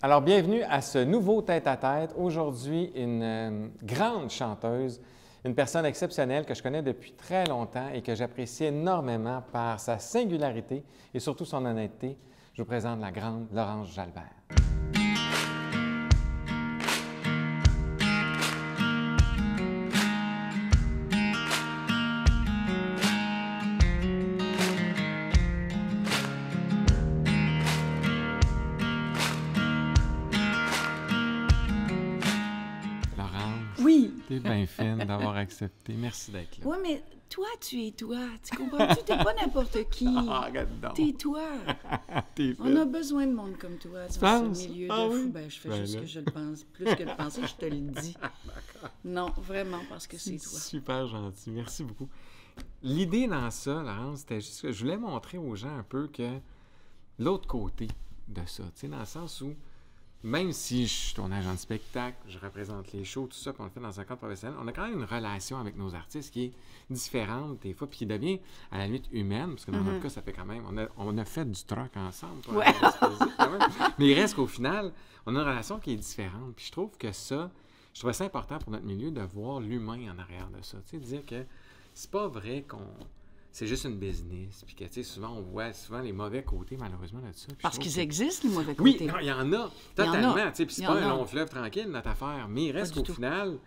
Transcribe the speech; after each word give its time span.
Alors, 0.00 0.22
bienvenue 0.22 0.62
à 0.62 0.80
ce 0.80 0.98
nouveau 0.98 1.42
tête-à-tête. 1.42 2.14
Aujourd'hui, 2.16 2.92
une 2.94 3.22
euh, 3.24 3.66
grande 3.82 4.30
chanteuse, 4.30 5.00
une 5.44 5.56
personne 5.56 5.84
exceptionnelle 5.84 6.46
que 6.46 6.54
je 6.54 6.62
connais 6.62 6.82
depuis 6.82 7.14
très 7.14 7.46
longtemps 7.46 7.88
et 7.92 8.00
que 8.00 8.14
j'apprécie 8.14 8.66
énormément 8.66 9.42
par 9.52 9.80
sa 9.80 9.98
singularité 9.98 10.84
et 11.12 11.18
surtout 11.18 11.44
son 11.44 11.66
honnêteté. 11.66 12.16
Je 12.54 12.62
vous 12.62 12.68
présente 12.68 13.00
la 13.00 13.10
grande 13.10 13.48
Laurence 13.52 13.92
Jalbert. 13.92 14.67
Fine 34.78 34.98
d'avoir 35.06 35.36
accepté. 35.36 35.94
Merci 35.94 36.30
d'être 36.30 36.58
là. 36.58 36.66
Ouais, 36.66 36.76
mais 36.82 37.02
toi, 37.28 37.46
tu 37.60 37.84
es 37.86 37.90
toi. 37.92 38.18
Tu 38.42 38.56
comprends-tu? 38.56 39.02
T'es 39.04 39.16
pas 39.18 39.34
n'importe 39.34 39.88
qui. 39.90 40.06
Ah, 40.30 40.48
donc. 40.50 40.94
T'es 40.94 41.12
toi. 41.12 41.42
T'es 42.34 42.54
On 42.60 42.74
a 42.76 42.84
besoin 42.84 43.26
de 43.26 43.32
monde 43.34 43.56
comme 43.58 43.76
toi 43.78 44.06
dans 44.06 44.20
penses? 44.20 44.62
ce 44.62 44.68
milieu 44.68 44.88
Ah 44.90 45.04
de 45.04 45.10
fou. 45.10 45.14
oui? 45.16 45.30
Ben, 45.30 45.50
je 45.50 45.58
fais 45.58 45.68
Ben 45.68 45.80
juste 45.80 45.94
là. 45.96 46.00
que 46.00 46.06
je 46.06 46.20
le 46.20 46.24
pense. 46.32 46.64
Plus 46.64 46.84
que 46.84 47.02
le 47.02 47.16
penser, 47.16 47.42
je 47.46 47.54
te 47.54 47.66
le 47.66 47.76
dis. 48.00 48.16
Non, 49.04 49.32
vraiment, 49.36 49.80
parce 49.88 50.06
que 50.06 50.16
c'est 50.18 50.36
toi. 50.38 50.58
Super 50.58 51.06
gentil. 51.06 51.50
Merci 51.50 51.84
beaucoup. 51.84 52.08
L'idée 52.82 53.26
dans 53.28 53.50
ça, 53.50 53.82
Laurence, 53.82 54.20
c'était 54.20 54.40
juste 54.40 54.62
que 54.62 54.72
je 54.72 54.80
voulais 54.82 54.96
montrer 54.96 55.38
aux 55.38 55.54
gens 55.54 55.76
un 55.76 55.82
peu 55.84 56.08
que 56.08 56.38
l'autre 57.18 57.46
côté 57.46 57.88
de 58.28 58.40
ça, 58.46 58.64
tu 58.64 58.70
sais, 58.80 58.88
dans 58.88 58.98
le 58.98 59.04
sens 59.04 59.40
où 59.40 59.52
même 60.24 60.52
si 60.52 60.86
je 60.86 60.92
suis 60.92 61.14
ton 61.14 61.30
agent 61.30 61.52
de 61.52 61.58
spectacle, 61.58 62.16
je 62.28 62.38
représente 62.38 62.92
les 62.92 63.04
shows, 63.04 63.28
tout 63.28 63.36
ça, 63.36 63.52
puis 63.52 63.62
on 63.62 63.64
le 63.66 63.70
fait 63.70 63.80
dans 63.80 64.00
un 64.00 64.04
cadre 64.04 64.18
professionnel, 64.18 64.56
on 64.60 64.66
a 64.66 64.72
quand 64.72 64.82
même 64.88 64.98
une 64.98 65.04
relation 65.04 65.58
avec 65.58 65.76
nos 65.76 65.94
artistes 65.94 66.32
qui 66.32 66.44
est 66.46 66.52
différente 66.90 67.60
des 67.62 67.72
fois, 67.72 67.88
puis 67.88 67.98
qui 67.98 68.06
devient 68.06 68.40
à 68.72 68.78
la 68.78 68.86
limite 68.86 69.06
humaine, 69.12 69.50
parce 69.50 69.64
que 69.64 69.70
dans 69.70 69.80
notre 69.80 70.00
cas, 70.02 70.08
ça 70.08 70.20
fait 70.22 70.32
quand 70.32 70.44
même, 70.46 70.64
on 70.68 70.76
a, 70.78 70.86
on 70.96 71.16
a 71.18 71.24
fait 71.24 71.44
du 71.48 71.62
truck 71.64 71.96
ensemble. 71.96 72.40
toi, 72.42 72.54
Ouais. 72.58 72.74
quand 73.38 73.50
même. 73.50 73.60
Mais 73.98 74.08
il 74.08 74.14
reste 74.14 74.34
qu'au 74.34 74.46
final, 74.48 74.92
on 75.24 75.36
a 75.36 75.40
une 75.40 75.46
relation 75.48 75.78
qui 75.78 75.92
est 75.92 75.96
différente. 75.96 76.54
Puis 76.56 76.66
je 76.66 76.72
trouve 76.72 76.90
que 76.98 77.12
ça, 77.12 77.50
je 77.94 78.00
trouvais 78.00 78.12
ça 78.12 78.24
important 78.24 78.58
pour 78.58 78.72
notre 78.72 78.86
milieu 78.86 79.10
de 79.12 79.20
voir 79.20 79.60
l'humain 79.60 80.12
en 80.12 80.18
arrière 80.18 80.48
de 80.50 80.62
ça. 80.62 80.78
Tu 80.78 80.90
sais, 80.90 80.98
de 80.98 81.04
dire 81.04 81.24
que 81.26 81.44
c'est 81.94 82.10
pas 82.10 82.26
vrai 82.28 82.64
qu'on. 82.66 82.78
C'est 83.58 83.66
juste 83.66 83.84
une 83.86 83.96
business. 83.98 84.62
Puis 84.64 84.76
que, 84.76 84.84
tu 84.84 84.92
sais, 84.92 85.02
souvent, 85.02 85.30
on 85.36 85.40
voit 85.42 85.72
souvent 85.72 85.98
les 85.98 86.12
mauvais 86.12 86.44
côtés, 86.44 86.76
malheureusement, 86.78 87.18
de 87.18 87.32
ça. 87.34 87.46
Puis 87.48 87.56
Parce 87.60 87.76
qu'ils 87.76 87.92
que- 87.92 87.98
existent, 87.98 88.46
les 88.48 88.54
mauvais 88.54 88.76
Oui, 88.78 88.92
côtés. 88.92 89.06
non, 89.06 89.14
il 89.20 89.26
y 89.26 89.32
en 89.32 89.52
a. 89.52 89.70
Totalement. 89.96 90.34
Puis 90.54 90.66
c'est 90.68 90.86
pas 90.86 90.92
un 90.92 91.06
a. 91.06 91.08
long 91.08 91.24
fleuve 91.24 91.48
tranquille, 91.48 91.88
notre 91.88 92.08
affaire. 92.10 92.46
Mais 92.48 92.66
il 92.66 92.70
reste 92.72 92.94
qu'au 92.94 93.04
final, 93.12 93.58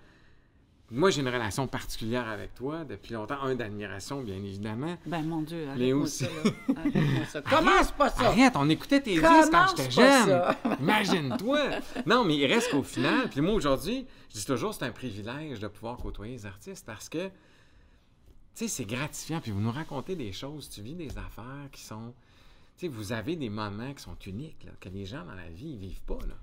moi, 0.92 1.10
j'ai 1.10 1.20
une 1.20 1.28
relation 1.28 1.68
particulière 1.68 2.26
avec 2.30 2.54
toi 2.56 2.86
depuis 2.86 3.14
longtemps. 3.16 3.42
Un, 3.42 3.56
d'admiration, 3.56 4.22
bien 4.22 4.36
évidemment. 4.36 4.96
Ben, 5.06 5.24
mon 5.24 5.42
Dieu, 5.42 5.68
Mais 5.78 5.92
aussi- 5.92 6.24
ça, 6.24 6.30
là. 6.46 6.52
Arrête-moi 6.78 7.26
ça. 7.26 7.42
Commence 7.42 7.92
pas 7.92 8.10
ça! 8.12 8.28
Arrête, 8.28 8.54
on 8.56 8.70
écoutait 8.70 9.02
tes 9.02 9.12
disques 9.12 9.26
quand 9.26 9.44
Commence 9.50 9.76
j'étais 9.78 9.92
jeune. 9.92 10.42
Imagine-toi. 10.80 11.60
Non, 12.06 12.24
mais 12.24 12.38
il 12.38 12.46
reste 12.46 12.72
qu'au 12.72 12.84
final, 12.84 13.30
puis 13.30 13.42
moi 13.42 13.54
aujourd'hui, 13.56 14.06
je 14.30 14.36
dis 14.40 14.46
toujours 14.46 14.74
c'est 14.74 14.86
un 14.86 14.92
privilège 14.92 15.60
de 15.60 15.68
pouvoir 15.68 15.98
côtoyer 15.98 16.32
les 16.34 16.46
artistes 16.46 16.86
parce 16.86 17.10
que, 17.10 17.30
tu 18.56 18.64
sais, 18.64 18.68
c'est 18.68 18.86
gratifiant. 18.86 19.40
Puis 19.42 19.52
vous 19.52 19.62
nous 19.62 19.72
racontez 19.72 20.16
des 20.16 20.32
choses, 20.34 20.70
tu 20.70 20.82
vis 20.82 20.96
des 20.96 21.18
affaires 21.18 21.70
qui 21.72 21.82
sont, 21.82 22.14
tu 22.78 22.86
sais, 22.86 22.88
vous 22.88 23.12
avez 23.12 23.36
des 23.36 23.50
moments 23.50 23.94
qui 23.94 24.04
sont 24.04 24.18
uniques, 24.26 24.64
là, 24.66 24.72
que 24.80 24.90
les 24.90 25.06
gens 25.06 25.26
dans 25.26 25.36
la 25.36 25.50
vie, 25.50 25.70
ils 25.72 25.78
vivent 25.78 26.02
pas, 26.04 26.20
là. 26.28 26.36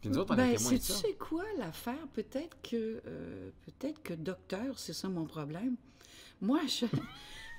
Puis 0.00 0.10
nous 0.10 0.18
autres, 0.18 0.32
on 0.32 0.36
Ben, 0.36 0.52
de 0.52 0.58
ça. 0.58 1.06
quoi 1.20 1.44
l'affaire? 1.58 2.08
Peut-être 2.12 2.56
que, 2.62 3.00
euh, 3.06 3.50
peut-être 3.66 4.02
que 4.02 4.14
docteur, 4.14 4.76
c'est 4.78 4.92
ça 4.94 5.08
mon 5.08 5.24
problème. 5.26 5.76
Moi, 6.40 6.60
je- 6.66 6.86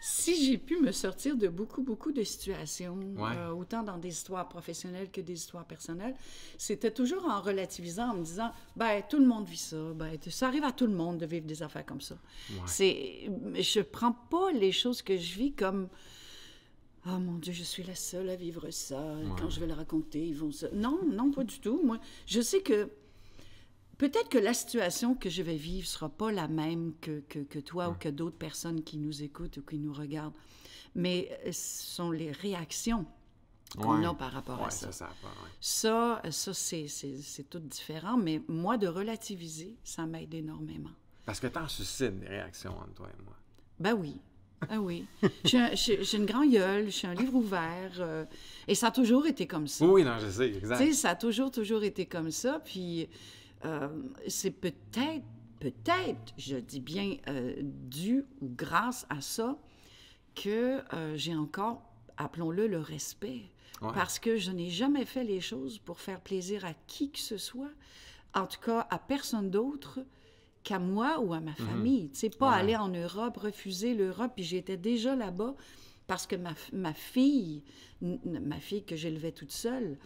si 0.06 0.44
j'ai 0.46 0.58
pu 0.58 0.82
me 0.82 0.92
sortir 0.92 1.38
de 1.38 1.48
beaucoup, 1.48 1.82
beaucoup 1.82 2.12
de 2.12 2.24
situations, 2.24 2.98
Ouais. 3.16 3.38
euh, 3.38 3.52
autant 3.52 3.84
dans 3.84 3.98
des 3.98 4.10
histoires 4.10 4.50
professionnelles 4.50 5.10
que 5.10 5.22
des 5.22 5.32
histoires 5.34 5.64
personnelles, 5.66 6.14
c'était 6.58 6.92
toujours 6.92 7.24
en 7.26 7.40
relativisant, 7.40 8.10
en 8.10 8.16
me 8.16 8.24
disant, 8.26 8.52
ben 8.76 9.02
tout 9.10 9.18
le 9.18 9.26
monde 9.26 9.48
vit 9.48 9.56
ça, 9.56 9.78
ben 9.96 10.18
ça 10.30 10.48
arrive 10.48 10.66
à 10.66 10.74
tout 10.74 10.88
le 10.88 10.94
monde 10.94 11.20
de 11.20 11.26
vivre 11.26 11.46
des 11.46 11.64
affaires 11.64 11.86
comme 11.86 12.02
ça. 12.02 12.16
Ouais. 12.50 12.58
C'est, 12.66 13.30
je 13.62 13.80
prends 13.80 14.12
pas 14.12 14.52
les 14.52 14.74
choses 14.74 15.02
que 15.02 15.16
je 15.16 15.36
vis 15.36 15.54
comme 15.54 15.88
Oh 17.06 17.20
mon 17.20 17.34
Dieu, 17.38 17.52
je 17.54 17.64
suis 17.64 17.84
la 17.84 17.96
seule 17.96 18.30
à 18.30 18.36
vivre 18.38 18.70
ça. 18.72 19.02
Quand 19.38 19.50
je 19.50 19.60
vais 19.60 19.68
le 19.68 19.74
raconter, 19.74 20.26
ils 20.26 20.36
vont 20.36 20.52
se... 20.52 20.66
Non, 20.68 21.00
non, 21.06 21.32
pas 21.32 21.44
du 21.44 21.60
tout. 21.60 21.82
Moi, 21.84 21.98
je 22.26 22.40
sais 22.40 22.62
que 22.62 22.90
peut-être 24.10 24.30
que 24.30 24.38
la 24.38 24.54
situation 24.54 25.16
que 25.16 25.30
je 25.30 25.42
vais 25.42 25.56
vivre 25.56 25.88
sera 25.88 26.10
pas 26.10 26.32
la 26.32 26.48
même 26.48 26.94
que, 27.02 27.22
que, 27.30 27.40
que 27.40 27.60
toi 27.60 27.90
ou 27.90 27.94
que 27.94 28.10
d'autres 28.10 28.38
personnes 28.38 28.84
qui 28.84 28.98
nous 28.98 29.24
écoutent 29.24 29.58
ou 29.58 29.62
qui 29.62 29.78
nous 29.80 29.94
regardent. 29.94 30.34
Mais 30.96 31.30
euh, 31.46 31.52
ce 31.52 31.84
sont 31.96 32.12
les 32.12 32.32
réactions 32.32 33.06
qu'on 33.78 34.00
Ouais. 34.02 34.06
a 34.06 34.14
par 34.14 34.32
rapport 34.32 34.60
Ouais, 34.60 34.68
à 34.68 34.70
ça. 34.70 34.92
ça, 34.92 35.10
ça, 36.30 36.54
c'est, 36.54 37.50
tout 37.50 37.60
différent. 37.60 38.18
Mais 38.18 38.42
moi, 38.48 38.78
de 38.78 38.88
relativiser, 38.88 39.76
ça 39.84 40.06
m'aide 40.06 40.34
énormément. 40.34 40.92
Parce 41.26 41.40
que 41.40 41.48
t'en 41.48 41.68
suscites 41.68 42.20
des 42.20 42.28
réactions 42.28 42.78
entre 42.78 42.94
toi 42.94 43.08
et 43.18 43.24
moi. 43.24 43.36
Ben 43.80 43.94
oui. 43.94 44.20
Ah 44.70 44.80
oui. 44.80 45.06
J'ai 45.44 45.60
un- 45.60 45.74
J'ai 45.76 46.04
j'ai 46.04 46.18
une 46.18 46.26
grande 46.26 46.52
gueule, 46.52 46.86
je 46.86 46.92
suis 46.92 47.08
un 47.08 47.14
livre 47.16 47.36
ouvert. 47.36 47.92
euh, 48.00 48.26
et 48.68 48.76
ça 48.76 48.88
a 48.88 48.92
toujours 48.92 49.26
été 49.26 49.48
comme 49.48 49.68
ça. 49.68 49.84
Oui, 49.86 49.92
oui, 49.92 50.04
non, 50.04 50.18
je 50.20 50.30
sais, 50.30 50.48
exact. 50.54 50.78
Tu 50.80 50.88
sais, 50.88 50.94
ça 50.94 51.10
a 51.12 51.16
toujours, 51.16 51.50
toujours 51.52 51.84
été 51.84 52.06
comme 52.06 52.32
ça. 52.32 52.60
Puis 52.64 53.10
euh, 53.66 53.90
c'est 54.28 54.52
peut-être, 54.52 55.26
peut-être, 55.60 56.34
je 56.38 56.58
dis 56.58 56.80
bien, 56.80 57.18
euh, 57.28 57.54
dû 57.62 58.26
ou 58.42 58.50
grâce 58.56 59.06
à 59.10 59.22
ça 59.22 59.58
que 60.36 60.82
euh, 60.94 61.16
j'ai 61.16 61.36
encore, 61.36 61.82
appelons-le, 62.18 62.68
le 62.68 62.80
respect. 62.80 63.44
Ouais. 63.82 63.92
Parce 63.94 64.20
que 64.20 64.38
je 64.38 64.52
n'ai 64.52 64.70
jamais 64.70 65.06
fait 65.06 65.24
les 65.24 65.42
choses 65.42 65.78
pour 65.80 66.00
faire 66.00 66.22
plaisir 66.22 66.66
à 66.66 66.74
qui 66.88 67.12
que 67.12 67.20
ce 67.20 67.38
soit, 67.38 67.72
en 68.34 68.48
tout 68.48 68.60
cas 68.60 68.88
à 68.90 68.98
personne 69.00 69.50
d'autre 69.50 70.00
qu'à 70.64 70.80
moi 70.80 71.20
ou 71.20 71.34
à 71.34 71.40
ma 71.42 71.54
famille. 71.54 72.10
Tu 72.12 72.20
sais, 72.20 72.30
pas 72.30 72.52
Ouais. 72.52 72.58
aller 72.60 72.76
en 72.78 72.88
Europe, 72.88 73.36
refuser 73.38 73.94
l'Europe, 73.94 74.32
puis 74.36 74.44
j'étais 74.46 74.78
déjà 74.78 75.16
là-bas 75.16 75.56
parce 76.08 76.26
que 76.28 76.36
ma, 76.38 76.54
ma 76.72 76.94
fille, 76.94 77.64
ma 78.02 78.60
fille 78.60 78.84
que 78.86 78.96
j'élevais 78.96 79.32
toute 79.34 79.52
seule, 79.52 79.98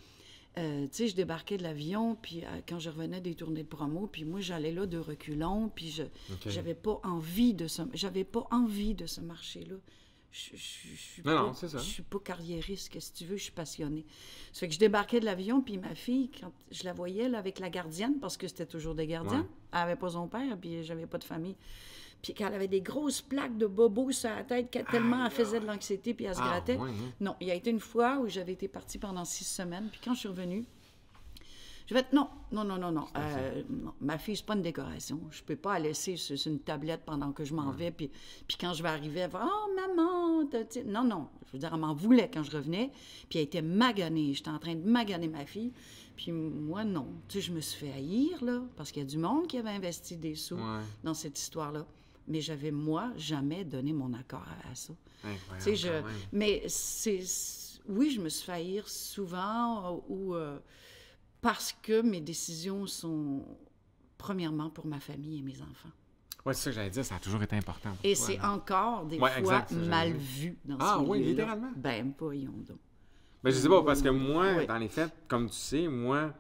euh, 0.57 0.83
tu 0.87 0.89
sais, 0.93 1.07
je 1.07 1.15
débarquais 1.15 1.57
de 1.57 1.63
l'avion, 1.63 2.15
puis 2.21 2.43
euh, 2.43 2.61
quand 2.67 2.79
je 2.79 2.89
revenais 2.89 3.21
des 3.21 3.35
tournées 3.35 3.63
de 3.63 3.67
promo, 3.67 4.07
puis 4.07 4.25
moi, 4.25 4.39
j'allais 4.41 4.71
là 4.71 4.85
de 4.85 4.97
reculons, 4.97 5.69
puis 5.73 5.89
je 5.89 6.03
Ok. 6.03 6.47
j'avais 6.47 6.73
pas 6.75 6.99
envie 7.03 7.53
de 7.53 7.67
ce... 7.67 7.83
J'avais 7.93 8.23
pas 8.23 8.47
envie 8.51 8.93
de 8.95 9.05
ce 9.05 9.21
marché-là. 9.21 9.75
Je, 10.31 10.49
je, 10.51 10.57
je 10.57 11.01
suis 11.01 11.21
Non, 11.23 11.31
pas, 11.31 11.41
non. 11.43 11.53
Je 11.53 11.77
suis 11.79 12.03
pas 12.03 12.19
carriériste, 12.19 12.89
qu'est-ce 12.89 13.11
que 13.13 13.17
tu 13.17 13.25
veux, 13.25 13.37
je 13.37 13.43
suis 13.43 13.51
passionnée. 13.51 14.05
Ça 14.51 14.59
fait 14.61 14.67
que 14.67 14.73
je 14.73 14.79
débarquais 14.79 15.19
de 15.19 15.25
l'avion, 15.25 15.61
puis 15.61 15.77
ma 15.77 15.95
fille, 15.95 16.29
quand 16.39 16.51
je 16.71 16.83
la 16.83 16.93
voyais 16.93 17.29
là, 17.29 17.37
avec 17.39 17.59
la 17.59 17.69
gardienne, 17.69 18.19
parce 18.19 18.35
que 18.37 18.47
c'était 18.47 18.65
toujours 18.65 18.93
des 18.95 19.07
gardiens, 19.07 19.41
Ouais. 19.41 19.47
elle 19.73 19.79
avait 19.79 19.95
pas 19.95 20.09
son 20.09 20.27
père, 20.27 20.57
puis 20.59 20.83
j'avais 20.83 21.07
pas 21.07 21.17
de 21.17 21.23
famille. 21.23 21.55
Puis 22.21 22.33
qu'elle 22.33 22.53
avait 22.53 22.67
des 22.67 22.81
grosses 22.81 23.21
plaques 23.21 23.57
de 23.57 23.67
bobos 23.67 24.11
sur 24.11 24.29
la 24.29 24.43
tête, 24.43 24.69
qu'elle- 24.71 24.85
tellement 24.85 25.25
elle 25.25 25.31
faisait 25.31 25.59
de 25.59 25.65
l'anxiété, 25.65 26.13
puis 26.13 26.25
elle 26.25 26.35
se 26.35 26.41
Ah, 26.41 26.47
grattait. 26.49 26.79
Non, 27.21 27.35
il 27.39 27.47
y 27.47 27.51
a 27.51 27.55
été 27.55 27.69
une 27.69 27.79
fois 27.79 28.17
où 28.19 28.27
j'avais 28.27 28.53
été 28.53 28.67
partie 28.67 28.97
pendant 28.97 29.23
six 29.23 29.45
semaines, 29.45 29.89
puis 29.91 30.01
quand 30.03 30.13
je 30.13 30.19
suis 30.19 30.27
revenue, 30.29 30.65
je 31.87 31.93
vais 31.93 32.01
être 32.01 32.11
non, 32.11 32.27
non, 32.51 32.65
non, 32.65 32.77
non, 32.77 32.91
non. 32.91 33.05
euh, 33.15 33.63
non. 33.69 33.93
Ma 34.01 34.17
fille, 34.17 34.35
c'est 34.35 34.45
pas 34.45 34.55
une 34.55 34.61
décoration. 34.61 35.21
Je 35.31 35.41
peux 35.41 35.55
pas 35.55 35.73
la 35.79 35.87
laisser 35.87 36.17
sur, 36.17 36.37
sur 36.37 36.51
une 36.51 36.59
tablette 36.59 37.03
pendant 37.05 37.31
que 37.31 37.45
je 37.45 37.53
m'en 37.53 37.71
vais, 37.71 37.91
puis, 37.91 38.09
puis 38.45 38.57
quand 38.59 38.73
je 38.73 38.83
vais 38.83 38.89
arriver, 38.89 39.21
elle 39.21 39.29
va 39.31 39.47
Oh, 39.49 39.69
maman! 39.73 40.45
t'as-. 40.47 40.83
Non, 40.85 41.03
non. 41.05 41.27
Je 41.47 41.53
veux 41.53 41.59
dire, 41.59 41.69
elle 41.73 41.79
m'en 41.79 41.93
voulait 41.93 42.29
quand 42.33 42.43
je 42.43 42.51
revenais, 42.51 42.91
puis 43.29 43.39
elle 43.39 43.45
était 43.45 43.61
maganée. 43.61 44.33
J'étais 44.33 44.49
en 44.49 44.59
train 44.59 44.75
de 44.75 44.85
maganer 44.85 45.29
ma 45.29 45.45
fille. 45.45 45.71
Puis 46.17 46.33
moi, 46.33 46.83
non. 46.83 47.07
Tu 47.29 47.35
sais, 47.39 47.47
je 47.47 47.51
me 47.53 47.61
suis 47.61 47.85
fait 47.85 47.93
haïr, 47.93 48.43
là, 48.43 48.63
parce 48.75 48.91
qu'il 48.91 49.03
y 49.03 49.05
a 49.05 49.09
du 49.09 49.17
monde 49.19 49.47
qui 49.47 49.57
avait 49.57 49.69
investi 49.69 50.17
des 50.17 50.35
sous 50.35 50.55
Ouais. 50.55 50.81
dans 51.05 51.13
cette 51.13 51.39
histoire-là. 51.39 51.85
Mais 52.27 52.41
j'avais, 52.41 52.71
moi, 52.71 53.11
jamais 53.17 53.63
donné 53.63 53.93
mon 53.93 54.13
accord 54.13 54.43
à, 54.65 54.71
à 54.71 54.75
ça. 54.75 54.93
Incroyable, 55.23 55.63
Tu 55.63 55.63
sais, 55.63 55.75
je... 55.75 55.89
Mais 56.31 56.63
c'est... 56.67 57.21
Oui, 57.87 58.09
je 58.11 58.19
me 58.19 58.27
suis 58.27 58.45
fait 58.45 58.51
haïr 58.51 58.87
souvent 58.89 59.95
euh, 59.95 59.99
ou 60.09 60.35
euh, 60.35 60.59
parce 61.41 61.73
que 61.81 62.01
mes 62.01 62.19
décisions 62.19 62.85
sont 62.85 63.45
premièrement 64.17 64.69
pour 64.69 64.85
ma 64.85 64.99
famille 64.99 65.39
et 65.39 65.41
mes 65.41 65.61
enfants. 65.61 65.89
Ouais, 66.45 66.53
c'est 66.53 66.63
ça 66.65 66.69
que 66.71 66.75
j'allais 66.75 66.89
dire, 66.89 67.05
ça 67.05 67.15
a 67.15 67.19
toujours 67.19 67.41
été 67.43 67.55
important. 67.55 67.91
pour 67.91 67.99
Et 68.03 68.15
c'est 68.15 68.39
encore 68.41 69.05
des 69.05 69.17
Ouais, 69.19 69.29
fois 69.31 69.39
exact, 69.39 69.71
mal 69.71 70.13
vu 70.13 70.57
dans 70.65 70.77
Ah 70.79 70.97
ce 70.99 71.05
oui, 71.05 71.23
littéralement. 71.23 71.71
Ben, 71.75 72.13
voyons 72.17 72.51
donc. 72.51 72.77
Ben, 73.43 73.51
je 73.51 73.57
sais 73.57 73.69
pas, 73.69 73.83
parce 73.83 74.01
que 74.01 74.09
moi, 74.09 74.55
Oui. 74.57 74.65
dans 74.67 74.77
les 74.77 74.87
faits, 74.89 75.11
comme 75.27 75.49
tu 75.49 75.55
sais, 75.55 75.87
moi, 75.87 76.33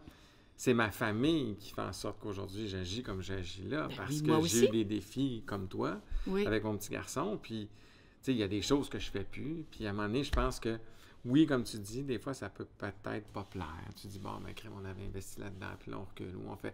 c'est 0.59 0.73
ma 0.73 0.89
famille 0.89 1.55
qui 1.57 1.71
fait 1.71 1.81
en 1.81 1.93
sorte 1.93 2.19
qu'aujourd'hui, 2.19 2.67
j'agis 2.67 3.03
comme 3.03 3.21
j'agis 3.21 3.61
là. 3.63 3.87
Ben 3.87 3.95
parce 3.95 4.19
oui, 4.21 4.23
que 4.23 4.47
j'ai 4.47 4.65
eu 4.67 4.71
des 4.71 4.83
défis 4.85 5.43
comme 5.45 5.67
toi, 5.67 6.01
Oui. 6.25 6.45
avec 6.47 6.63
mon 6.63 6.75
petit 6.75 6.89
garçon. 6.91 7.39
Puis, 7.41 7.67
tu 7.69 7.77
sais, 8.23 8.31
il 8.33 8.37
y 8.39 8.43
a 8.43 8.47
des 8.47 8.63
choses 8.63 8.89
que 8.89 8.97
je 8.97 9.09
fais 9.11 9.23
plus. 9.23 9.63
Puis, 9.69 9.85
à 9.85 9.91
un 9.91 9.93
moment 9.93 10.07
donné, 10.07 10.23
je 10.23 10.31
pense 10.31 10.59
que 10.59 10.79
oui, 11.25 11.45
comme 11.45 11.63
tu 11.63 11.77
dis, 11.77 12.03
des 12.03 12.17
fois, 12.19 12.33
ça 12.33 12.49
peut 12.49 12.65
peut-être 12.77 13.27
pas 13.27 13.43
plaire. 13.43 13.67
Tu 14.01 14.07
dis, 14.07 14.17
bon, 14.19 14.39
mais 14.43 14.53
crème, 14.53 14.73
on 14.81 14.85
avait 14.85 15.05
investi 15.05 15.39
là-dedans, 15.41 15.75
puis 15.79 15.91
là, 15.91 15.99
on 15.99 16.05
recule, 16.05 16.35
ou 16.35 16.49
on 16.49 16.55
fait. 16.55 16.73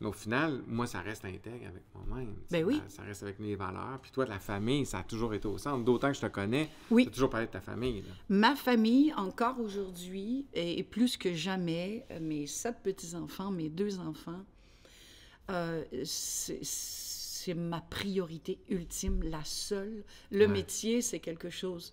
Mais 0.00 0.08
au 0.08 0.12
final, 0.12 0.62
moi, 0.66 0.86
ça 0.86 1.00
reste 1.00 1.24
intègre 1.26 1.66
avec 1.68 1.82
moi-même. 1.94 2.34
Ben 2.50 2.60
Ça- 2.62 2.66
oui. 2.66 2.82
Ça 2.88 3.02
reste 3.02 3.22
avec 3.22 3.38
mes 3.38 3.54
valeurs. 3.54 3.98
Puis 4.00 4.10
toi, 4.10 4.24
la 4.24 4.38
famille, 4.38 4.86
ça 4.86 5.00
a 5.00 5.02
toujours 5.02 5.34
été 5.34 5.46
au 5.46 5.58
centre. 5.58 5.84
D'autant 5.84 6.08
que 6.08 6.14
je 6.14 6.22
te 6.22 6.26
connais, 6.26 6.70
Oui. 6.90 7.04
tu 7.04 7.08
as 7.10 7.12
toujours 7.12 7.28
parlé 7.30 7.46
de 7.46 7.52
ta 7.52 7.60
famille. 7.60 8.00
là. 8.00 8.08
Ma 8.30 8.56
famille, 8.56 9.12
encore 9.14 9.60
aujourd'hui, 9.60 10.46
et, 10.54 10.82
plus 10.84 11.16
que 11.18 11.34
jamais, 11.34 12.06
euh, 12.10 12.18
mes 12.20 12.46
sept 12.46 12.78
petits-enfants, 12.82 13.50
mes 13.50 13.68
deux 13.68 13.98
enfants, 13.98 14.42
euh, 15.50 15.84
c'est 16.04 17.54
ma 17.54 17.80
priorité 17.80 18.58
ultime, 18.68 19.22
la 19.22 19.44
seule. 19.44 20.04
Le 20.30 20.46
Ouais. 20.46 20.52
métier, 20.52 21.02
c'est 21.02 21.20
quelque 21.20 21.50
chose 21.50 21.92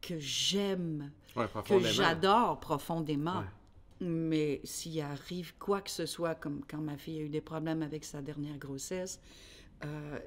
que 0.00 0.18
j'aime, 0.18 1.10
Ouais, 1.36 1.46
que 1.64 1.78
j'adore 1.80 2.58
profondément. 2.60 3.40
Ouais. 3.40 3.46
Mais 4.00 4.60
s'il 4.64 5.00
arrive 5.00 5.54
quoi 5.58 5.80
que 5.80 5.90
ce 5.90 6.04
soit, 6.06 6.34
comme 6.34 6.60
quand 6.68 6.80
ma 6.80 6.96
fille 6.98 7.18
a 7.20 7.22
eu 7.22 7.28
des 7.28 7.40
problèmes 7.40 7.82
avec 7.82 8.04
sa 8.04 8.20
dernière 8.20 8.58
grossesse, 8.58 9.20
euh, 9.84 10.18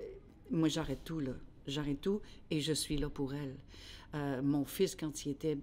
moi 0.49 0.67
j'arrête 0.69 1.03
tout 1.03 1.19
là. 1.19 1.33
J'arrête 1.67 2.01
tout 2.01 2.21
et 2.49 2.61
je 2.61 2.73
suis 2.73 2.97
là 2.97 3.09
pour 3.09 3.33
elle. 3.33 3.55
Euh, 4.15 4.41
mon 4.41 4.65
fils, 4.65 4.95
quand 4.95 5.23
il 5.25 5.31
était 5.31 5.57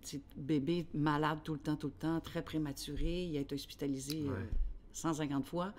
petit 0.00 0.20
bébé, 0.36 0.86
malade 0.92 1.38
tout 1.44 1.52
le 1.52 1.60
temps, 1.60 1.76
tout 1.76 1.86
le 1.86 1.92
temps, 1.92 2.20
très 2.20 2.42
prématuré, 2.42 3.24
il 3.26 3.36
a 3.36 3.40
été 3.40 3.54
hospitalisé 3.54 4.24
euh, 4.28 4.32
Ouais. 4.32 4.48
150 4.92 5.44
fois, 5.46 5.72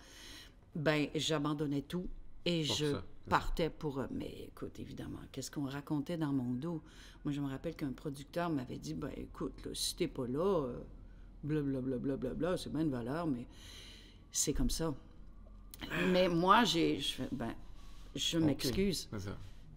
ben 0.76 1.08
j'abandonnais 1.16 1.82
tout 1.82 2.08
et 2.46 2.64
Pour 2.66 2.76
je 2.76 2.94
ça. 2.94 3.04
partais 3.28 3.70
pour... 3.70 4.00
eux. 4.00 4.08
Mais 4.12 4.46
écoute, 4.48 4.80
évidemment, 4.80 5.20
qu'est-ce 5.32 5.50
qu'on 5.52 5.66
racontait 5.66 6.18
dans 6.18 6.32
mon 6.32 6.54
dos? 6.54 6.82
Moi, 7.26 7.34
je 7.34 7.42
me 7.42 7.48
rappelle 7.48 7.76
qu'un 7.76 7.92
producteur 7.92 8.50
m'avait 8.50 8.78
dit, 8.78 8.94
ben 8.94 9.12
écoute, 9.18 9.54
là, 9.66 9.72
si 9.74 9.96
t'es 9.96 10.08
pas 10.08 10.28
là, 10.28 10.68
blablabla, 11.48 11.98
bla, 11.98 12.16
bla, 12.18 12.34
bla, 12.34 12.58
c'est 12.58 12.72
bien 12.72 12.82
une 12.82 12.92
valeur, 12.92 13.26
mais 13.28 13.46
c'est 14.32 14.54
comme 14.54 14.70
ça. 14.70 14.94
Mais 16.12 16.28
moi, 16.30 16.64
j'ai... 16.64 17.00
Je, 17.00 17.24
ben, 17.32 17.54
je 18.16 18.38
m'excuse. 18.38 19.10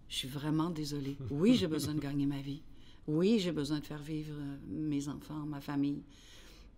Je 0.09 0.15
suis 0.15 0.27
vraiment 0.27 0.69
désolée. 0.69 1.15
Oui, 1.29 1.55
j'ai 1.55 1.67
besoin 1.77 1.93
de 1.93 1.99
gagner 1.99 2.25
ma 2.25 2.41
vie. 2.41 2.61
Oui, 3.07 3.39
j'ai 3.39 3.51
besoin 3.51 3.79
de 3.79 3.85
faire 3.85 4.01
vivre 4.01 4.33
euh, 4.37 4.57
mes 4.67 5.07
enfants, 5.07 5.45
ma 5.45 5.61
famille, 5.61 6.01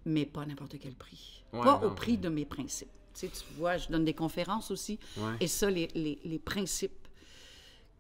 mais 0.06 0.26
pas 0.26 0.44
à 0.44 0.46
n'importe 0.46 0.78
quel 0.80 0.94
prix. 0.94 1.44
Ouais, 1.52 1.62
pas 1.62 1.86
au 1.86 1.92
prix 1.92 2.18
de 2.18 2.30
mes 2.30 2.46
principes. 2.46 2.90
Tu, 3.14 3.22
sais, 3.22 3.30
tu 3.30 3.44
vois, 3.58 3.78
je 3.78 3.90
donne 3.90 4.06
des 4.06 4.14
conférences 4.14 4.72
aussi. 4.72 4.98
Ouais. 5.18 5.34
Et 5.42 5.48
ça, 5.48 5.70
les, 5.70 5.88
les- 5.94 6.20
les 6.24 6.40
principes 6.40 7.03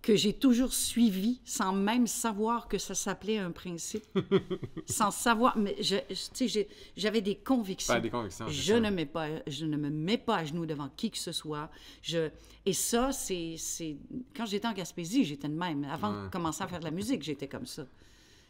que 0.04 0.16
j'ai 0.18 0.34
toujours 0.34 0.74
suivis 0.74 1.40
sans 1.46 1.72
même 1.74 2.08
savoir 2.08 2.68
que 2.68 2.78
ça 2.78 2.94
s'appelait 2.94 3.38
un 3.38 3.52
principe, 3.52 4.04
sans 4.86 5.12
savoir, 5.12 5.58
mais 5.58 5.76
je, 5.80 5.96
je- 6.10 6.14
tu 6.14 6.18
sais, 6.34 6.48
j'ai- 6.50 6.68
j'avais 6.98 7.22
des 7.22 7.36
convictions. 7.36 7.98
Des 8.02 8.10
convictions. 8.10 8.46
Je 8.50 8.74
ne, 8.74 8.90
mets 8.90 9.06
pas, 9.06 9.28
je 9.48 9.66
ne 9.66 9.78
me 9.78 9.90
mets 9.90 10.18
pas 10.18 10.36
à 10.40 10.44
genoux 10.46 10.66
devant 10.66 10.90
qui 10.98 11.10
que 11.10 11.18
ce 11.18 11.32
soit. 11.32 11.70
Je, 12.02 12.30
et 12.66 12.74
ça, 12.74 13.14
c'est... 13.14 13.56
c'est- 13.58 13.96
Quand 14.36 14.46
j'étais 14.46 14.68
en 14.68 14.74
Gaspésie, 14.74 15.24
j'étais 15.24 15.48
de 15.48 15.54
même. 15.56 15.86
Avant 15.86 16.12
de 16.26 16.30
commencer 16.30 16.62
à 16.64 16.68
faire 16.68 16.80
de 16.80 16.86
la 16.86 16.92
musique, 16.92 17.24
j'étais 17.24 17.48
comme 17.48 17.66
ça. 17.66 17.84
Tu 17.84 17.90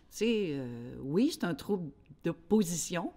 sais, 0.10 0.48
euh, 0.54 0.96
oui, 1.02 1.30
c'est 1.32 1.44
un 1.46 1.54
trouble 1.56 1.92
de 2.24 2.32
position. 2.32 3.12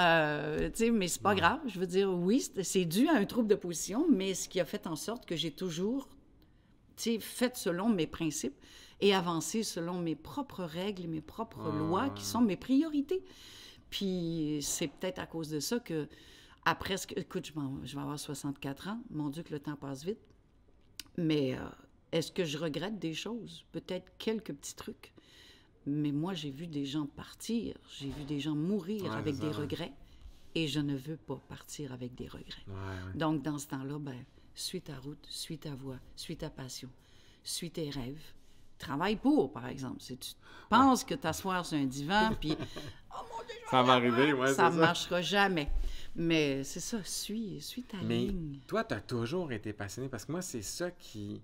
Euh, 0.00 0.68
tu 0.70 0.78
sais, 0.86 0.90
mais 0.90 1.08
c'est 1.08 1.22
pas 1.22 1.34
grave. 1.34 1.60
Je 1.68 1.78
veux 1.78 1.86
dire, 1.86 2.12
oui, 2.12 2.40
c'est- 2.40 2.62
c'est 2.64 2.84
dû 2.84 3.08
à 3.08 3.14
un 3.14 3.24
trouble 3.24 3.48
de 3.48 3.54
position, 3.54 4.06
mais 4.10 4.34
ce 4.34 4.48
qui 4.48 4.60
a 4.60 4.64
fait 4.64 4.86
en 4.86 4.96
sorte 4.96 5.24
que 5.26 5.36
j'ai 5.36 5.52
toujours 5.52 6.08
tu 6.96 7.02
sais, 7.14 7.18
fait 7.20 7.56
selon 7.56 7.88
mes 7.88 8.06
principes 8.06 8.56
et 9.00 9.14
avancé 9.14 9.62
selon 9.62 9.98
mes 10.00 10.14
propres 10.16 10.64
règles 10.64 11.04
et 11.04 11.08
mes 11.08 11.20
propres 11.20 11.70
Ah, 11.72 11.76
lois 11.78 12.10
qui 12.10 12.24
sont 12.24 12.40
mes 12.40 12.56
priorités. 12.56 13.22
Puis 13.90 14.58
c'est 14.62 14.88
peut-être 14.88 15.18
à 15.18 15.26
cause 15.26 15.48
de 15.50 15.60
ça 15.60 15.78
que, 15.78 16.08
après 16.64 16.96
ce 16.96 17.06
que. 17.06 17.18
Écoute, 17.18 17.52
je, 17.84 17.94
vais 17.94 18.00
avoir 18.02 18.18
64 18.18 18.88
ans. 18.88 19.00
Mon 19.10 19.28
Dieu, 19.28 19.42
que 19.42 19.52
le 19.52 19.60
temps 19.60 19.76
passe 19.76 20.04
vite. 20.04 20.18
Mais 21.18 21.54
euh, 21.54 21.60
est-ce 22.12 22.32
que 22.32 22.44
je 22.44 22.58
regrette 22.58 22.98
des 22.98 23.14
choses? 23.14 23.64
Peut-être 23.72 24.10
quelques 24.18 24.52
petits 24.52 24.74
trucs. 24.74 25.12
Mais 25.86 26.10
moi, 26.10 26.34
j'ai 26.34 26.50
vu 26.50 26.66
des 26.66 26.84
gens 26.84 27.06
partir. 27.06 27.76
J'ai 27.98 28.08
vu 28.10 28.24
des 28.24 28.40
gens 28.40 28.56
mourir 28.56 29.04
Ouais, 29.04 29.10
avec 29.10 29.36
des 29.38 29.46
ouais. 29.46 29.52
regrets. 29.52 29.92
Et 30.54 30.66
je 30.66 30.80
ne 30.80 30.96
veux 30.96 31.16
pas 31.16 31.40
partir 31.48 31.92
avec 31.92 32.14
des 32.14 32.26
regrets. 32.26 32.64
Ouais. 32.66 33.14
Donc, 33.14 33.42
dans 33.42 33.58
ce 33.58 33.68
temps-là, 33.68 33.98
ben, 33.98 34.16
suis 34.56 34.80
ta 34.82 34.96
route, 34.98 35.24
suis 35.28 35.58
ta 35.58 35.74
voie, 35.76 35.98
suis 36.16 36.36
ta 36.36 36.50
passion, 36.50 36.88
suis 37.44 37.70
tes 37.70 37.90
rêves. 37.90 38.20
Travaille 38.78 39.16
pour, 39.16 39.52
par 39.52 39.66
exemple. 39.68 40.00
Si 40.00 40.16
tu 40.18 40.32
penses 40.68 41.04
que 41.04 41.14
t'asseoir 41.14 41.64
sur 41.64 41.78
un 41.78 41.84
divan, 41.84 42.32
puis 42.40 42.56
Ça 43.70 43.82
va 43.82 43.94
arriver, 43.94 44.32
ouais, 44.32 44.52
ça 44.54 44.70
ne 44.70 44.76
marchera 44.78 45.22
jamais. 45.22 45.70
Mais 46.14 46.62
c'est 46.64 46.80
ça, 46.80 47.02
suis, 47.04 47.60
suis 47.60 47.82
ta 47.82 47.96
Mais 48.02 48.26
ligne. 48.26 48.58
toi, 48.66 48.84
tu 48.84 48.94
as 48.94 49.00
toujours 49.00 49.50
été 49.52 49.72
passionné 49.72 50.08
parce 50.08 50.24
que 50.24 50.32
moi, 50.32 50.42
c'est 50.42 50.62
ça 50.62 50.90
qui. 50.90 51.40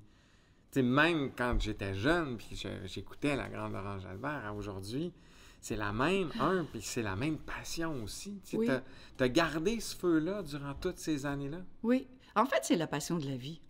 Tu 0.70 0.80
sais, 0.80 0.82
même 0.82 1.32
quand 1.36 1.58
j'étais 1.60 1.94
jeune, 1.94 2.36
puis 2.38 2.56
je- 2.56 2.86
j'écoutais 2.86 3.36
la 3.36 3.48
Grande 3.48 3.74
Orange 3.74 4.06
Albert, 4.06 4.44
à 4.46 4.52
aujourd'hui, 4.54 5.12
c'est 5.60 5.76
la 5.76 5.92
même, 5.92 6.30
un, 6.40 6.64
puis 6.64 6.80
c'est 6.82 7.02
la 7.02 7.16
même 7.16 7.38
passion 7.38 8.02
aussi. 8.04 8.40
Tu 8.46 8.56
Oui. 8.56 8.68
as, 8.70 9.28
gardé 9.28 9.80
ce 9.80 9.94
feu-là 9.96 10.42
durant 10.42 10.74
toutes 10.74 10.98
ces 10.98 11.26
années-là? 11.26 11.58
Oui. 11.82 12.06
En 12.36 12.46
fait, 12.46 12.60
c'est 12.62 12.76
la 12.76 12.86
passion 12.86 13.18
de 13.18 13.26
la 13.26 13.36
vie. 13.36 13.60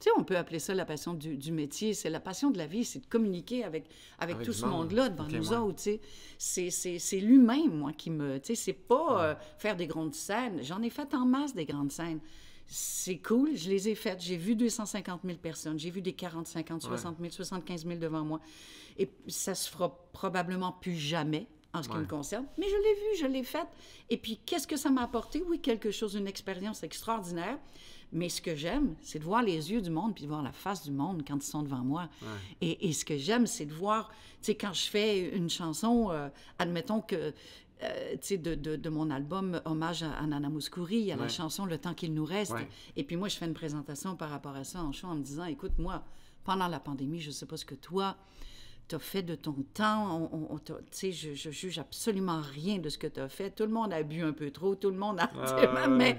Tu 0.00 0.08
sais, 0.08 0.10
on 0.18 0.24
peut 0.24 0.36
appeler 0.36 0.58
ça 0.58 0.74
la 0.74 0.84
passion 0.84 1.14
du, 1.14 1.36
du 1.36 1.52
métier. 1.52 1.94
C'est 1.94 2.10
la 2.10 2.18
passion 2.18 2.50
de 2.50 2.58
la 2.58 2.66
vie, 2.66 2.84
c'est 2.84 2.98
de 3.00 3.06
communiquer 3.06 3.62
avec, 3.62 3.84
avec, 4.18 4.34
Avec 4.36 4.46
tout 4.46 4.52
ce 4.52 4.66
monde. 4.66 4.80
monde-là 4.88 5.08
devant 5.10 5.24
Ok, 5.26 5.32
nous 5.32 5.48
ouais. 5.50 5.56
autres. 5.56 5.76
Tu 5.76 5.82
sais. 5.82 6.00
C'est- 6.38 6.70
C'est 6.70 6.98
c'est 6.98 7.20
l'humain, 7.20 7.68
moi, 7.68 7.92
qui 7.92 8.10
me. 8.10 8.38
Tu 8.40 8.48
sais, 8.48 8.54
c'est 8.56 8.72
pas 8.72 9.24
euh, 9.24 9.34
faire 9.58 9.76
des 9.76 9.86
grandes 9.86 10.14
scènes. 10.14 10.60
J'en 10.64 10.82
ai 10.82 10.90
fait 10.90 11.14
en 11.14 11.24
masse 11.24 11.54
des 11.54 11.64
grandes 11.66 11.92
scènes. 11.92 12.18
C'est 12.66 13.18
cool, 13.18 13.54
je 13.56 13.68
les 13.68 13.88
ai 13.90 13.94
faites. 13.94 14.20
J'ai 14.20 14.36
vu 14.36 14.56
250 14.56 15.20
000 15.24 15.38
personnes. 15.38 15.78
J'ai 15.78 15.90
vu 15.90 16.00
des 16.00 16.14
40, 16.14 16.46
50, 16.48 16.82
60 16.82 17.18
000, 17.20 17.30
75 17.30 17.86
000 17.86 17.98
devant 18.00 18.24
moi. 18.24 18.40
Et 18.98 19.08
ça 19.28 19.54
se 19.54 19.68
fera 19.70 19.94
probablement 20.12 20.72
plus 20.72 20.96
jamais 20.96 21.46
en 21.74 21.82
ce 21.82 21.88
qui 21.88 21.94
Ouais. 21.94 22.00
me 22.02 22.06
concerne. 22.06 22.46
Mais 22.58 22.66
je 22.68 22.74
l'ai 22.76 22.94
vu, 22.94 23.18
je 23.20 23.26
l'ai 23.26 23.42
faite. 23.44 23.68
Et 24.10 24.16
puis, 24.16 24.38
qu'est-ce 24.44 24.66
que 24.66 24.76
ça 24.76 24.90
m'a 24.90 25.02
apporté? 25.02 25.42
Oui, 25.48 25.58
quelque 25.60 25.90
chose, 25.90 26.14
une 26.14 26.26
expérience 26.26 26.82
extraordinaire. 26.82 27.58
Mais 28.14 28.28
ce 28.28 28.42
que 28.42 28.54
j'aime, 28.54 28.94
c'est 29.00 29.18
de 29.20 29.24
voir 29.24 29.42
les 29.42 29.72
yeux 29.72 29.80
du 29.80 29.88
monde 29.88 30.14
puis 30.14 30.24
de 30.24 30.28
voir 30.28 30.42
la 30.42 30.52
face 30.52 30.82
du 30.84 30.90
monde 30.90 31.22
quand 31.26 31.36
ils 31.42 31.48
sont 31.48 31.62
devant 31.62 31.78
moi. 31.82 32.10
Et, 32.60 32.88
et 32.88 32.92
ce 32.92 33.06
que 33.06 33.16
j'aime, 33.16 33.46
c'est 33.46 33.64
de 33.64 33.72
voir, 33.72 34.10
tu 34.10 34.16
sais, 34.42 34.54
quand 34.54 34.74
je 34.74 34.82
fais 34.82 35.30
une 35.34 35.48
chanson, 35.48 36.10
euh, 36.10 36.28
admettons 36.58 37.00
que, 37.00 37.32
euh, 37.82 38.12
tu 38.12 38.18
sais, 38.20 38.36
de, 38.36 38.54
de- 38.54 38.76
de 38.76 38.88
mon 38.90 39.08
album 39.10 39.62
Hommage 39.64 40.02
à, 40.02 40.12
à 40.12 40.26
Nana 40.26 40.50
Mouskouri, 40.50 40.96
il 40.98 41.06
y 41.06 41.12
a 41.12 41.16
la 41.16 41.28
chanson 41.28 41.64
Le 41.64 41.78
temps 41.78 41.94
qu'il 41.94 42.12
nous 42.12 42.26
reste. 42.26 42.52
Et 42.96 43.04
puis 43.04 43.16
moi, 43.16 43.28
je 43.28 43.36
fais 43.38 43.46
une 43.46 43.54
présentation 43.54 44.14
par 44.14 44.28
rapport 44.28 44.56
à 44.56 44.64
ça 44.64 44.82
en 44.84 44.92
show 44.92 45.06
en 45.06 45.14
me 45.14 45.22
disant, 45.22 45.46
écoute, 45.46 45.78
moi, 45.78 46.04
pendant 46.44 46.68
la 46.68 46.80
pandémie, 46.80 47.18
je 47.22 47.28
ne 47.28 47.32
sais 47.32 47.46
pas 47.46 47.56
ce 47.56 47.64
que 47.64 47.74
toi, 47.74 48.18
tu 48.88 48.94
as 48.94 48.98
fait 48.98 49.22
de 49.22 49.34
ton 49.34 49.54
temps. 49.74 50.28
On, 50.32 50.54
on- 50.54 50.58
tu 50.58 50.72
sais, 50.90 51.12
je, 51.12 51.34
je 51.34 51.50
juge 51.50 51.78
absolument 51.78 52.40
rien 52.40 52.78
de 52.78 52.88
ce 52.88 52.98
que 52.98 53.06
tu 53.06 53.20
as 53.20 53.28
fait. 53.28 53.50
Tout 53.50 53.64
le 53.64 53.72
monde 53.72 53.92
a 53.92 54.02
bu 54.02 54.22
un 54.22 54.32
peu 54.32 54.50
trop, 54.50 54.74
tout 54.74 54.90
le 54.90 54.98
monde 54.98 55.18
a... 55.20 55.88
Mais 55.88 56.18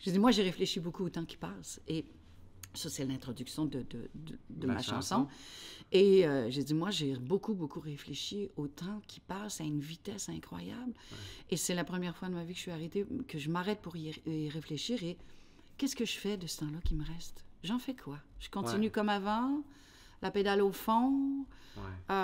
je 0.00 0.10
dis, 0.10 0.18
moi, 0.18 0.30
j'ai 0.30 0.42
réfléchi 0.42 0.80
beaucoup 0.80 1.04
au 1.04 1.10
temps 1.10 1.24
qui 1.24 1.36
passe. 1.36 1.80
Et 1.88 2.04
ça, 2.74 2.88
c'est 2.88 3.04
l'introduction 3.04 3.66
de, 3.66 3.80
de, 3.90 4.08
de- 4.50 4.66
ma 4.66 4.78
chanson. 4.82 4.94
chanson. 4.94 5.28
Et 5.94 6.26
euh, 6.26 6.48
j'ai 6.50 6.64
dit, 6.64 6.72
moi, 6.72 6.90
j'ai 6.90 7.16
beaucoup, 7.16 7.52
beaucoup 7.54 7.80
réfléchi 7.80 8.48
au 8.56 8.66
temps 8.66 9.02
qui 9.06 9.20
passe 9.20 9.60
à 9.60 9.64
une 9.64 9.80
vitesse 9.80 10.30
incroyable. 10.30 10.94
Et 11.50 11.56
c'est 11.58 11.74
la 11.74 11.84
première 11.84 12.16
fois 12.16 12.28
de 12.28 12.34
ma 12.34 12.44
vie 12.44 12.52
que 12.52 12.56
je 12.58 12.62
suis 12.62 12.70
arrêtée, 12.70 13.04
que 13.28 13.38
je 13.38 13.50
m'arrête 13.50 13.80
pour 13.82 13.94
y, 13.96 14.10
y 14.26 14.48
réfléchir. 14.48 15.02
Et 15.04 15.18
qu'est-ce 15.76 15.94
que 15.96 16.06
je 16.06 16.16
fais 16.18 16.38
de 16.38 16.46
ce 16.46 16.60
temps-là 16.60 16.78
qui 16.82 16.94
me 16.94 17.04
reste? 17.04 17.44
J'en 17.62 17.78
fais 17.78 17.94
quoi? 17.94 18.18
Je 18.40 18.48
continue 18.48 18.86
Ouais. 18.86 18.90
comme 18.90 19.10
avant, 19.10 19.62
la 20.22 20.30
pédale 20.30 20.62
au 20.62 20.72
fond, 20.72 21.44
Ouais. 21.74 22.14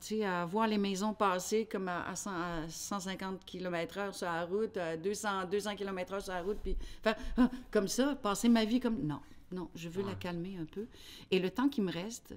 sais, 0.00 0.24
à 0.24 0.44
voir 0.46 0.66
les 0.68 0.78
maisons 0.78 1.14
passer 1.14 1.66
comme 1.66 1.88
à, 1.88 2.06
à 2.08 2.14
100 2.16 2.30
à 2.30 2.68
150 2.68 3.44
km/h 3.44 4.12
sur 4.12 4.26
la 4.26 4.44
route, 4.44 4.76
à 4.76 4.96
200, 4.96 5.46
200 5.50 5.76
km/h 5.76 6.20
sur 6.22 6.32
la 6.32 6.42
route, 6.42 6.58
puis 6.62 6.76
ah, 7.04 7.50
comme 7.70 7.88
ça, 7.88 8.14
passer 8.16 8.48
ma 8.48 8.64
vie 8.64 8.78
comme... 8.80 9.02
Non, 9.02 9.20
non, 9.50 9.68
je 9.74 9.88
veux 9.88 10.02
la 10.04 10.14
calmer 10.14 10.56
un 10.58 10.64
peu. 10.64 10.86
Et 11.30 11.38
le 11.40 11.50
temps 11.50 11.68
qui 11.68 11.80
me 11.80 11.90
reste, 11.92 12.34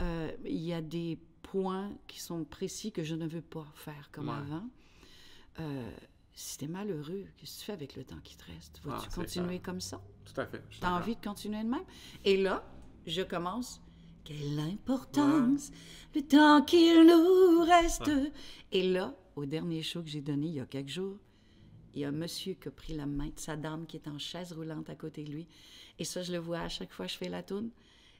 euh, 0.00 0.30
il 0.44 0.62
y 0.62 0.72
a 0.72 0.80
des 0.80 1.18
points 1.42 1.90
qui 2.06 2.20
sont 2.20 2.44
précis 2.44 2.92
que 2.92 3.02
je 3.02 3.14
ne 3.14 3.26
veux 3.26 3.42
pas 3.42 3.66
faire 3.74 4.08
comme 4.12 4.28
Ouais. 4.28 4.34
avant. 4.36 4.64
Euh, 5.60 5.90
si 6.34 6.58
t'es 6.58 6.66
malheureux, 6.68 7.24
qu'est-ce 7.36 7.54
que 7.56 7.60
tu 7.60 7.64
fais 7.66 7.72
avec 7.72 7.96
le 7.96 8.04
temps 8.04 8.18
qui 8.22 8.36
te 8.36 8.44
reste? 8.44 8.80
Vas-tu 8.84 9.08
Ah, 9.10 9.14
continuer 9.14 9.58
comme 9.58 9.80
ça? 9.80 10.00
Tout 10.24 10.40
à 10.40 10.46
fait. 10.46 10.62
T'as 10.80 10.92
envie 10.92 11.16
de 11.16 11.24
continuer 11.24 11.62
de 11.64 11.68
même? 11.68 11.84
Et 12.24 12.36
là, 12.36 12.62
je 13.06 13.22
commence. 13.22 13.80
Quelle 14.24 14.58
importance, 14.58 15.70
le 16.14 16.22
temps 16.22 16.62
qu'il 16.62 17.06
nous 17.06 17.60
reste. 17.62 18.10
Et 18.72 18.90
là, 18.90 19.14
au 19.36 19.46
dernier 19.46 19.82
show 19.82 20.02
que 20.02 20.08
j'ai 20.08 20.20
donné 20.20 20.48
il 20.48 20.54
y 20.54 20.60
a 20.60 20.66
quelques 20.66 20.88
jours, 20.88 21.16
il 21.94 22.00
y 22.00 22.04
a 22.04 22.08
un 22.08 22.12
monsieur 22.12 22.54
qui 22.54 22.68
a 22.68 22.70
pris 22.72 22.94
la 22.94 23.06
main 23.06 23.26
de 23.28 23.38
sa 23.38 23.56
dame 23.56 23.86
qui 23.86 23.96
est 23.96 24.08
en 24.08 24.18
chaise 24.18 24.52
roulante 24.52 24.90
à 24.90 24.96
côté 24.96 25.22
de 25.22 25.30
lui. 25.30 25.46
Et 25.98 26.04
ça, 26.04 26.22
je 26.22 26.32
le 26.32 26.38
vois 26.38 26.58
à 26.60 26.68
chaque 26.68 26.92
fois 26.92 27.06
que 27.06 27.12
je 27.12 27.18
fais 27.18 27.28
la 27.28 27.42
tourne. 27.42 27.70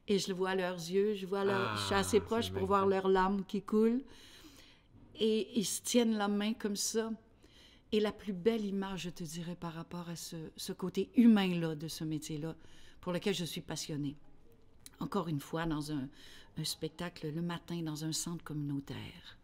Et 0.08 0.18
je 0.20 0.28
le 0.28 0.34
vois 0.34 0.50
à 0.50 0.54
leurs 0.54 0.76
yeux, 0.76 1.14
je 1.16 1.26
vois 1.26 1.44
leur... 1.44 1.76
je 1.76 1.82
suis 1.86 1.94
Ah, 1.94 1.98
assez 1.98 2.20
proche 2.20 2.52
pour 2.52 2.64
voir 2.66 2.86
leurs 2.86 3.08
larmes 3.08 3.44
qui 3.44 3.60
coulent. 3.62 4.02
et 5.18 5.58
ils 5.58 5.64
se 5.64 5.82
tiennent 5.82 6.16
la 6.16 6.28
main 6.28 6.52
comme 6.54 6.76
ça. 6.76 7.10
Et 7.92 8.00
la 8.00 8.12
plus 8.12 8.32
belle 8.32 8.64
image, 8.64 9.02
je 9.02 9.10
te 9.10 9.24
dirais, 9.24 9.56
par 9.56 9.72
rapport 9.72 10.08
à 10.08 10.16
ce, 10.16 10.36
ce 10.56 10.72
côté 10.72 11.10
humain-là 11.16 11.74
de 11.74 11.88
ce 11.88 12.04
métier-là, 12.04 12.54
pour 13.00 13.12
lequel 13.12 13.34
je 13.34 13.44
suis 13.44 13.60
passionnée. 13.60 14.16
Encore 15.00 15.28
une 15.28 15.40
fois, 15.40 15.66
dans 15.66 15.92
un, 15.92 16.08
un 16.58 16.64
spectacle 16.64 17.28
le 17.30 17.42
matin 17.42 17.82
dans 17.82 18.04
un 18.04 18.12
centre 18.12 18.42
communautaire. 18.44 19.38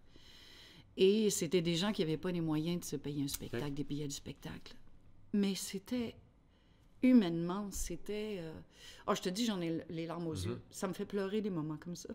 Et 0.97 1.31
c'était 1.31 1.63
des 1.63 1.75
gens 1.77 1.93
qui 1.93 2.03
n'avaient 2.03 2.17
pas 2.19 2.31
les 2.33 2.41
moyens 2.41 2.81
de 2.81 2.85
se 2.85 2.97
payer 2.97 3.25
un 3.25 3.29
spectacle, 3.29 3.73
des 3.75 3.85
billets 3.85 4.07
de 4.09 4.13
spectacle. 4.13 4.75
Mais 5.33 5.55
c'était 5.55 6.15
humainement, 7.03 7.69
c'était. 7.71 8.37
euh, 8.41 8.53
Oh, 9.07 9.15
je 9.15 9.23
te 9.23 9.29
dis, 9.29 9.45
j'en 9.47 9.61
ai 9.61 9.83
les 9.89 10.07
larmes 10.07 10.27
aux 10.27 10.35
yeux. 10.35 10.61
Ça 10.71 10.87
me 10.89 10.93
fait 10.93 11.05
pleurer 11.07 11.41
des 11.41 11.51
moments 11.51 11.77
comme 11.79 11.97
ça. 11.97 12.11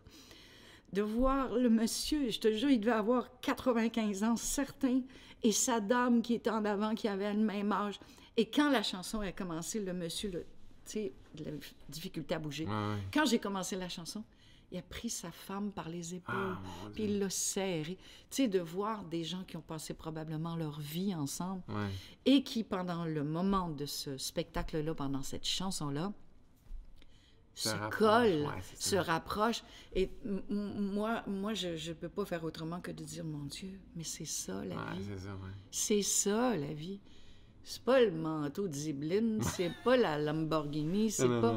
De 0.93 1.01
voir 1.01 1.53
le 1.53 1.69
monsieur, 1.69 2.29
je 2.29 2.39
te 2.39 2.53
jure, 2.53 2.69
il 2.69 2.79
devait 2.79 2.91
avoir 2.93 3.39
95 3.41 4.23
ans, 4.23 4.35
certain, 4.37 5.01
et 5.43 5.51
sa 5.51 5.79
dame 5.81 6.21
qui 6.21 6.35
était 6.35 6.49
en 6.49 6.63
avant, 6.63 6.95
qui 6.95 7.07
avait 7.07 7.33
le 7.33 7.39
même 7.39 7.71
âge. 7.71 7.99
Et 8.37 8.49
quand 8.49 8.69
la 8.69 8.83
chanson 8.83 9.19
a 9.21 9.31
commencé, 9.31 9.79
le 9.81 9.91
monsieur, 9.93 10.29
le- 10.31 10.45
de 11.35 11.43
la 11.43 11.51
difficulté 11.89 12.35
à 12.35 12.39
bouger. 12.39 12.65
Ouais, 12.65 12.71
ouais. 12.71 12.97
Quand 13.13 13.25
j'ai 13.25 13.39
commencé 13.39 13.75
la 13.75 13.89
chanson, 13.89 14.23
il 14.71 14.77
a 14.77 14.81
pris 14.81 15.09
sa 15.09 15.31
femme 15.31 15.71
par 15.71 15.87
les 15.87 16.15
épaules, 16.15 16.35
Ah, 16.57 16.89
puis 16.93 17.03
il 17.05 17.19
l'a 17.19 17.29
serré. 17.29 17.97
Tu 18.29 18.43
sais, 18.43 18.47
de 18.49 18.59
voir 18.59 19.03
des 19.05 19.23
gens 19.23 19.43
qui 19.45 19.55
ont 19.55 19.61
passé 19.61 19.93
probablement 19.93 20.55
leur 20.57 20.79
vie 20.79 21.15
ensemble 21.15 21.63
Ouais. 21.69 21.89
et 22.25 22.43
qui, 22.43 22.63
pendant 22.63 23.05
le 23.05 23.23
moment 23.23 23.69
de 23.69 23.85
ce 23.85 24.17
spectacle-là, 24.17 24.93
pendant 24.93 25.21
cette 25.21 25.45
chanson-là, 25.45 26.11
Se 27.55 27.69
se 27.69 27.73
rapprochent, 27.75 27.97
colle, 27.97 28.45
ouais, 28.45 28.61
c'est 28.61 28.81
se 28.81 28.89
ça. 28.97 29.01
rapproche. 29.03 29.63
Et 29.95 30.11
moi, 30.49 31.23
moi 31.27 31.53
je 31.53 31.69
ne 31.89 31.93
peux 31.93 32.09
pas 32.09 32.25
faire 32.25 32.43
autrement 32.43 32.81
que 32.81 32.91
de 32.91 33.03
dire, 33.03 33.23
mon 33.23 33.45
Dieu, 33.45 33.79
mais 33.95 34.03
c'est 34.03 34.25
ça 34.25 34.63
la 34.65 34.75
Ouais, 34.75 34.93
vie. 34.97 35.05
c'est 35.07 35.17
ça, 35.19 35.31
ouais. 35.31 35.51
C'est 35.71 36.01
ça 36.03 36.55
la 36.57 36.73
vie. 36.73 36.99
C'est 37.69 37.81
pas 37.83 37.99
le 38.01 38.11
manteau 38.11 38.69
de 38.69 38.73
Zibeline, 38.73 39.41
c'est 39.55 39.71
pas 39.83 39.97
la 39.97 40.17
Lamborghini, 40.17 41.11
c'est 41.11 41.27
pas... 41.27 41.53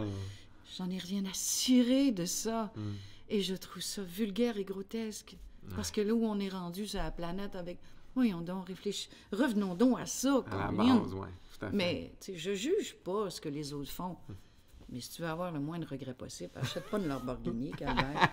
J'en 0.76 0.90
ai 0.90 0.99
rien 0.99 1.25
à 1.25 1.33
cirer 1.33 2.11
de 2.11 2.25
ça. 2.25 2.73
Mm. 2.75 2.81
Et 3.29 3.43
je 3.43 3.55
trouve 3.55 3.81
ça 3.81 4.02
vulgaire 4.02 4.57
et 4.59 4.64
grotesque. 4.64 5.37
Parce 5.76 5.93
que 5.93 6.00
là 6.00 6.12
où 6.12 6.25
on 6.25 6.40
est 6.40 6.49
rendu 6.49 6.87
sur 6.87 6.99
la 7.00 7.12
planète 7.12 7.55
avec... 7.55 7.79
Voyons 8.17 8.40
donc, 8.40 8.67
réfléchis. 8.67 9.09
Revenons 9.31 9.76
donc 9.76 10.00
à 10.00 10.07
ça, 10.07 10.43
À 10.50 10.57
la 10.57 10.73
base, 10.73 11.14
ouais. 11.14 11.29
Tout 11.59 11.64
à 11.67 11.71
fait. 11.71 11.76
Mais, 11.76 12.12
tu 12.21 12.33
sais, 12.33 12.38
je 12.38 12.55
juge 12.55 12.97
pas 13.05 13.31
ce 13.31 13.40
que 13.40 13.49
les 13.49 13.73
autres 13.73 13.90
font. 13.93 14.17
Mais 14.88 14.99
si 15.00 15.11
tu 15.11 15.23
veux 15.23 15.29
avoir 15.29 15.52
le 15.52 15.61
moins 15.61 15.79
de 15.79 15.87
regrets 15.87 16.14
possible, 16.14 16.50
achète 16.57 16.90
pas 16.90 16.99
une 16.99 17.07
Lamborghini, 17.07 17.71
Calvaire. 17.79 18.29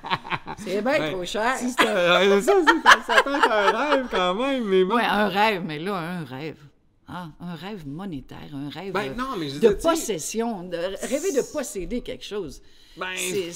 C'est 0.58 0.82
bien 0.82 1.12
trop 1.12 1.24
cher. 1.26 1.56
Si 1.58 1.70
c'est 1.70 1.88
un- 1.88 2.42
ça, 2.42 2.54
c'est- 3.06 3.28
un 3.28 3.72
rêve 3.78 4.08
quand 4.10 4.34
même, 4.34 4.64
mais 4.64 4.84
bon. 4.84 4.98
Un 4.98 5.28
rêve, 5.28 5.64
mais 5.64 5.78
là, 5.78 5.96
un 5.96 6.24
rêve. 6.24 6.58
Ah, 7.08 7.30
un 7.40 7.56
rêve 7.56 7.88
monétaire, 7.88 8.50
un 8.54 8.70
rêve 8.70 8.92
Ben 8.94 9.12
euh, 9.12 9.16
non, 9.16 9.38
mais 9.38 9.50
je 9.50 9.60
de 9.60 9.70
possession, 9.70 10.64
de 10.64 10.76
rêver 10.76 11.32
de 11.32 11.54
posséder 11.54 12.02
quelque 12.02 12.26
chose. 12.26 12.62
Ben, 12.98 13.16
C'est- 13.16 13.52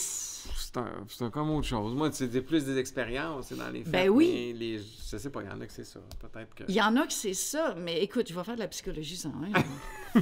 c'est 0.55 0.77
un, 0.77 1.05
c'est 1.09 1.23
un 1.25 1.29
comme 1.29 1.49
autre 1.51 1.67
chose. 1.67 1.93
Moi, 1.93 2.09
c'est 2.13 2.29
plus 2.41 2.63
des 2.63 2.77
expériences, 2.77 3.47
c'est 3.49 3.57
dans 3.57 3.69
les 3.69 3.83
faits. 3.83 3.91
Ben 3.91 4.09
oui. 4.09 4.53
Les, 4.57 4.79
je 4.79 5.17
sais 5.17 5.29
pas, 5.29 5.41
il 5.43 5.49
y 5.49 5.51
en 5.51 5.59
a 5.59 5.65
que 5.65 5.73
c'est 5.73 5.83
ça. 5.83 5.99
Peut-être 6.19 6.55
que. 6.55 6.63
Il 6.69 6.75
y 6.75 6.81
en 6.81 6.95
a 6.95 7.05
que 7.05 7.13
c'est 7.13 7.33
ça, 7.33 7.75
mais 7.77 8.01
écoute, 8.01 8.29
je 8.29 8.33
vais 8.33 8.43
faire 8.43 8.55
de 8.55 8.61
la 8.61 8.67
psychologie 8.69 9.17
sans 9.17 9.33
rien. 9.41 9.51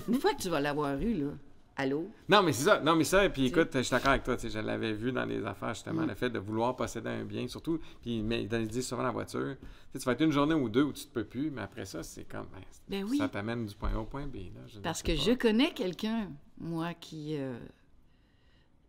Une 0.08 0.20
fois 0.20 0.34
que 0.34 0.42
tu 0.42 0.50
vas 0.50 0.60
l'avoir 0.60 1.00
eu, 1.00 1.14
là, 1.14 1.32
allô? 1.80 2.08
Non, 2.28 2.44
mais 2.44 2.52
c'est 2.54 2.64
ça. 2.66 2.80
Non, 2.80 2.96
mais 2.96 3.04
ça, 3.04 3.28
puis 3.30 3.48
écoute, 3.48 3.70
je 3.74 3.80
suis 3.82 3.92
d'accord 3.92 4.12
avec 4.12 4.24
toi. 4.24 4.36
Je 4.42 4.60
l'avais 4.60 4.94
vu 4.94 5.12
dans 5.12 5.26
les 5.26 5.44
affaires, 5.46 5.74
justement, 5.74 6.04
Mm. 6.04 6.08
le 6.10 6.14
fait 6.16 6.30
de 6.30 6.40
vouloir 6.40 6.76
posséder 6.76 7.10
un 7.10 7.24
bien, 7.24 7.48
surtout. 7.48 7.80
Puis, 8.02 8.22
mais 8.22 8.44
ils 8.44 8.68
disent 8.68 8.88
souvent 8.88 9.04
la 9.04 9.12
voiture. 9.12 9.56
Tu 9.60 9.68
sais, 9.94 10.00
tu 10.00 10.06
vas 10.06 10.12
être 10.12 10.22
une 10.22 10.32
journée 10.32 10.54
ou 10.56 10.70
deux 10.70 10.84
où 10.84 10.94
tu 10.94 11.06
te 11.06 11.12
peux 11.14 11.24
plus, 11.24 11.50
mais 11.52 11.62
après 11.62 11.86
ça, 11.86 12.04
c'est 12.04 12.26
comme. 12.26 12.46
ben, 12.54 12.62
Ben 12.88 13.06
oui. 13.10 13.18
Ça 13.18 13.28
t'amène 13.30 13.66
du 13.66 13.76
point 13.76 13.92
A 13.96 13.98
au 14.00 14.06
point 14.06 14.26
B. 14.28 14.36
Là, 14.36 14.62
je 14.68 14.78
ne 14.78 14.84
Parce 14.84 15.02
que 15.02 15.12
pas. 15.14 15.18
je 15.22 15.32
connais 15.32 15.72
quelqu'un, 15.72 16.30
moi, 16.60 16.94
qui... 16.94 17.36
euh, 17.38 17.58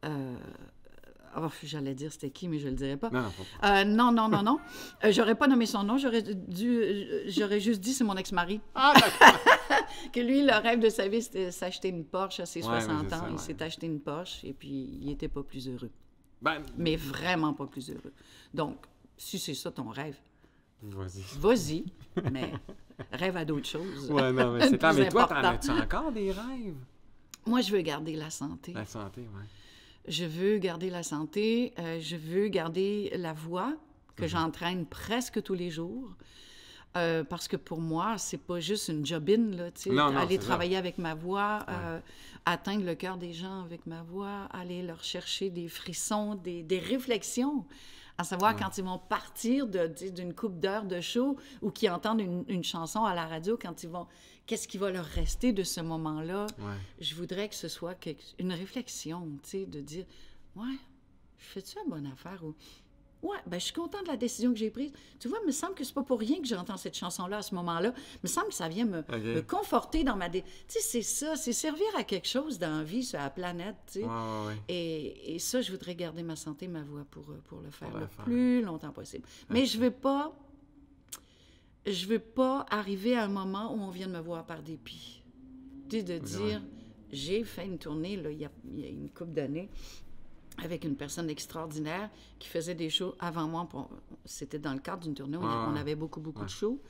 euh, 0.04 0.36
oh, 1.36 1.48
J'allais 1.62 1.94
dire 1.94 2.10
c'était 2.12 2.30
qui, 2.30 2.48
mais 2.48 2.58
je 2.58 2.68
le 2.68 2.74
dirais 2.74 2.96
pas. 2.96 3.10
Non, 3.10 3.22
non, 3.22 3.30
pas. 3.60 3.80
Euh, 3.80 3.84
non, 3.84 4.12
non, 4.12 4.28
non, 4.28 4.42
non. 4.44 4.58
Euh, 5.04 5.12
j'aurais 5.12 5.34
pas 5.34 5.46
nommé 5.46 5.66
son 5.66 5.82
nom, 5.84 5.96
j'aurais 5.98 6.22
dû, 6.22 6.82
j'aurais 7.26 7.60
juste 7.60 7.80
dit 7.80 7.92
c'est 7.92 8.04
mon 8.04 8.16
ex-mari. 8.16 8.60
Ah, 8.74 8.92
d'accord. 8.94 9.40
Que 10.12 10.20
lui, 10.20 10.42
le 10.44 10.52
rêve 10.52 10.80
de 10.80 10.88
sa 10.88 11.08
vie, 11.08 11.22
c'était 11.22 11.50
s'acheter 11.50 11.88
une 11.88 12.04
Porsche 12.04 12.40
à 12.40 12.46
ses 12.46 12.62
Ouais, 12.64 12.74
mais 12.74 12.80
60 12.80 13.06
c'est 13.08 13.14
ans. 13.14 13.18
ça, 13.20 13.28
Il 13.30 13.38
s'est 13.38 13.62
acheté 13.62 13.86
une 13.86 14.00
Porsche 14.00 14.44
et 14.44 14.52
puis 14.52 14.68
il 15.02 15.10
était 15.10 15.28
pas 15.28 15.42
plus 15.42 15.68
heureux. 15.68 15.90
Ben, 16.42 16.62
Mais 16.78 16.96
vraiment 16.96 17.52
pas 17.54 17.66
plus 17.66 17.90
heureux. 17.90 18.12
Donc, 18.54 18.76
si 19.16 19.38
c'est 19.38 19.54
ça 19.54 19.70
ton 19.70 19.88
rêve, 19.90 20.16
vas-y. 20.82 21.22
vas-y, 21.38 21.84
mais 22.32 22.52
rêve 23.12 23.36
à 23.36 23.44
d'autres 23.44 23.68
choses. 23.68 24.10
Ouais, 24.10 24.32
non, 24.32 24.52
mais 24.52 24.60
c'est 24.70 24.82
Mais 24.94 25.08
toi, 25.08 25.26
t'en 25.26 25.34
as-tu 25.36 25.70
encore 25.70 26.10
des 26.12 26.32
rêves? 26.32 26.76
Moi, 27.46 27.60
je 27.60 27.72
veux 27.72 27.82
garder 27.82 28.16
la 28.16 28.30
santé. 28.30 28.72
La 28.72 28.86
santé, 28.86 29.20
ouais. 29.22 29.44
Je 30.08 30.24
veux 30.24 30.56
garder 30.58 30.88
la 30.88 31.02
santé, 31.02 31.74
euh, 31.78 32.00
je 32.00 32.16
veux 32.16 32.48
garder 32.48 33.12
la 33.16 33.32
voix 33.34 33.74
que 34.16 34.22
Mhm. 34.24 34.28
j'entraîne 34.28 34.86
presque 34.86 35.42
tous 35.42 35.54
les 35.54 35.70
jours. 35.70 36.14
Euh, 36.96 37.22
parce 37.22 37.46
que 37.46 37.56
pour 37.56 37.80
moi, 37.80 38.18
c'est 38.18 38.36
pas 38.40 38.58
juste 38.58 38.88
une 38.88 39.06
job-in, 39.06 39.52
là, 39.56 39.70
tu 39.70 39.82
sais, 39.82 39.90
aller 40.18 40.36
ça. 40.38 40.42
travailler 40.42 40.76
avec 40.76 40.98
ma 40.98 41.14
voix, 41.14 41.64
euh, 41.68 42.00
atteindre 42.46 42.84
le 42.84 42.96
cœur 42.96 43.16
des 43.16 43.32
gens 43.32 43.62
avec 43.62 43.86
ma 43.86 44.02
voix, 44.02 44.46
aller 44.50 44.82
leur 44.82 45.04
chercher 45.04 45.50
des 45.50 45.68
frissons, 45.68 46.34
des, 46.34 46.64
des 46.64 46.80
réflexions. 46.80 47.64
À 48.18 48.24
savoir, 48.24 48.54
quand 48.56 48.76
ils 48.76 48.84
vont 48.84 48.98
partir 48.98 49.66
d'une 49.68 50.34
coupe 50.34 50.58
d'heures 50.58 50.84
de 50.84 51.00
show 51.00 51.36
ou 51.62 51.70
qu'ils 51.70 51.90
entendent 51.90 52.20
une, 52.20 52.44
une 52.48 52.64
chanson 52.64 53.04
à 53.04 53.14
la 53.14 53.24
radio, 53.26 53.56
quand 53.60 53.82
ils 53.84 53.88
vont... 53.88 54.06
Qu'est-ce 54.46 54.66
qui 54.66 54.78
va 54.78 54.90
leur 54.90 55.04
rester 55.04 55.52
de 55.52 55.62
ce 55.62 55.80
moment-là? 55.80 56.46
Ouais. 56.58 56.74
je 57.00 57.14
voudrais 57.14 57.48
que 57.48 57.54
ce 57.54 57.68
soit 57.68 57.94
quelque- 57.94 58.34
une 58.40 58.52
réflexion, 58.52 59.28
tu 59.44 59.50
sais, 59.50 59.64
de 59.66 59.80
dire, 59.80 60.04
ouais, 60.56 60.76
fais-tu 61.38 61.76
la 61.76 61.84
bonne 61.88 62.06
affaire 62.08 62.42
ou, 62.44 62.54
ouais, 63.22 63.36
ben 63.46 63.58
je 63.58 63.64
suis 63.64 63.72
content 63.74 64.02
de 64.02 64.08
la 64.08 64.16
décision 64.16 64.52
que 64.52 64.58
j'ai 64.58 64.70
prise. 64.70 64.92
Tu 65.18 65.28
vois, 65.28 65.38
il 65.42 65.46
me 65.46 65.52
semble 65.52 65.74
que 65.74 65.84
c'est 65.84 65.92
pas 65.94 66.02
pour 66.02 66.18
rien 66.20 66.40
que 66.40 66.46
j'entends 66.46 66.76
cette 66.76 66.96
chanson-là 66.96 67.38
à 67.38 67.42
ce 67.42 67.54
moment-là. 67.54 67.92
Il 68.14 68.18
me 68.24 68.28
semble 68.28 68.48
que 68.48 68.54
ça 68.54 68.68
vient 68.68 68.84
me, 68.86 69.02
conforter 69.42 70.04
dans 70.04 70.16
ma... 70.16 70.28
dé- 70.28 70.42
Tu 70.42 70.48
sais, 70.68 70.80
c'est 70.80 71.02
ça, 71.02 71.36
c'est 71.36 71.52
servir 71.52 71.86
à 71.96 72.04
quelque 72.04 72.28
chose 72.28 72.58
dans 72.58 72.78
la 72.78 72.84
vie, 72.84 73.04
sur 73.04 73.18
la 73.18 73.30
planète, 73.30 73.76
tu 73.86 74.00
sais. 74.00 74.04
Ouais, 74.04 74.10
ouais, 74.10 74.46
ouais. 74.48 74.56
Et, 74.68 75.34
et 75.34 75.38
ça, 75.38 75.60
je 75.60 75.70
voudrais 75.70 75.94
garder 75.94 76.22
ma 76.22 76.36
santé, 76.36 76.68
ma 76.68 76.82
voix 76.82 77.04
pour, 77.10 77.30
euh, 77.30 77.40
pour 77.48 77.60
le 77.60 77.70
faire 77.70 77.92
le 77.96 78.06
faire. 78.06 78.24
plus 78.24 78.62
longtemps 78.62 78.92
possible. 78.92 79.26
Mais 79.50 79.66
je 79.66 79.78
veux 79.78 79.90
pas... 79.92 80.32
Je 81.86 82.06
veux 82.06 82.18
pas 82.18 82.66
arriver 82.68 83.16
à 83.16 83.24
un 83.24 83.28
moment 83.28 83.72
où 83.74 83.80
on 83.80 83.88
vient 83.90 84.06
de 84.06 84.12
me 84.12 84.20
voir 84.20 84.44
par 84.44 84.62
dépit. 84.62 85.22
Tu 85.88 85.98
sais, 85.98 86.02
de 86.02 86.18
dire... 86.18 86.62
J'ai 87.12 87.42
fait 87.42 87.64
une 87.66 87.76
tournée, 87.76 88.16
là, 88.16 88.30
il 88.30 88.38
y 88.38 88.42
y 88.42 88.84
a 88.84 88.88
une 88.88 89.10
couple 89.10 89.32
d'années, 89.32 89.68
avec 90.62 90.84
une 90.84 90.96
personne 90.96 91.28
extraordinaire 91.30 92.10
qui 92.38 92.48
faisait 92.48 92.74
des 92.74 92.90
shows 92.90 93.14
avant 93.18 93.46
moi. 93.46 93.68
C'était 94.24 94.58
dans 94.58 94.72
le 94.74 94.80
cadre 94.80 95.02
d'une 95.04 95.14
tournée 95.14 95.36
où 95.36 95.40
on- 95.42 95.44
Ouais, 95.44 95.64
on 95.72 95.76
avait 95.76 95.94
beaucoup, 95.94 96.20
beaucoup 96.20 96.40
Ouais. 96.40 96.46
de 96.46 96.50
shows. 96.50 96.80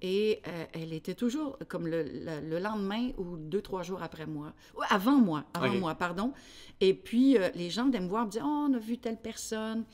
Et 0.00 0.40
euh, 0.46 0.64
elle 0.74 0.92
était 0.92 1.14
toujours 1.16 1.58
comme 1.68 1.88
le, 1.88 2.04
le- 2.04 2.48
le 2.48 2.58
lendemain 2.60 3.10
ou 3.18 3.36
deux, 3.36 3.60
trois 3.62 3.82
jours 3.82 4.00
après 4.00 4.26
moi. 4.26 4.52
Avant 4.90 5.16
moi, 5.18 5.44
avant 5.54 5.74
moi, 5.74 5.94
pardon. 5.96 6.32
Et 6.80 6.94
puis, 6.94 7.36
euh, 7.36 7.48
les 7.56 7.68
gens 7.68 7.86
venaient 7.86 7.98
me 8.00 8.08
voir 8.08 8.26
me 8.26 8.30
dire 8.30 8.42
Oh, 8.44 8.66
on 8.70 8.74
a 8.74 8.78
vu 8.78 8.98
telle 8.98 9.16
personne, 9.20 9.84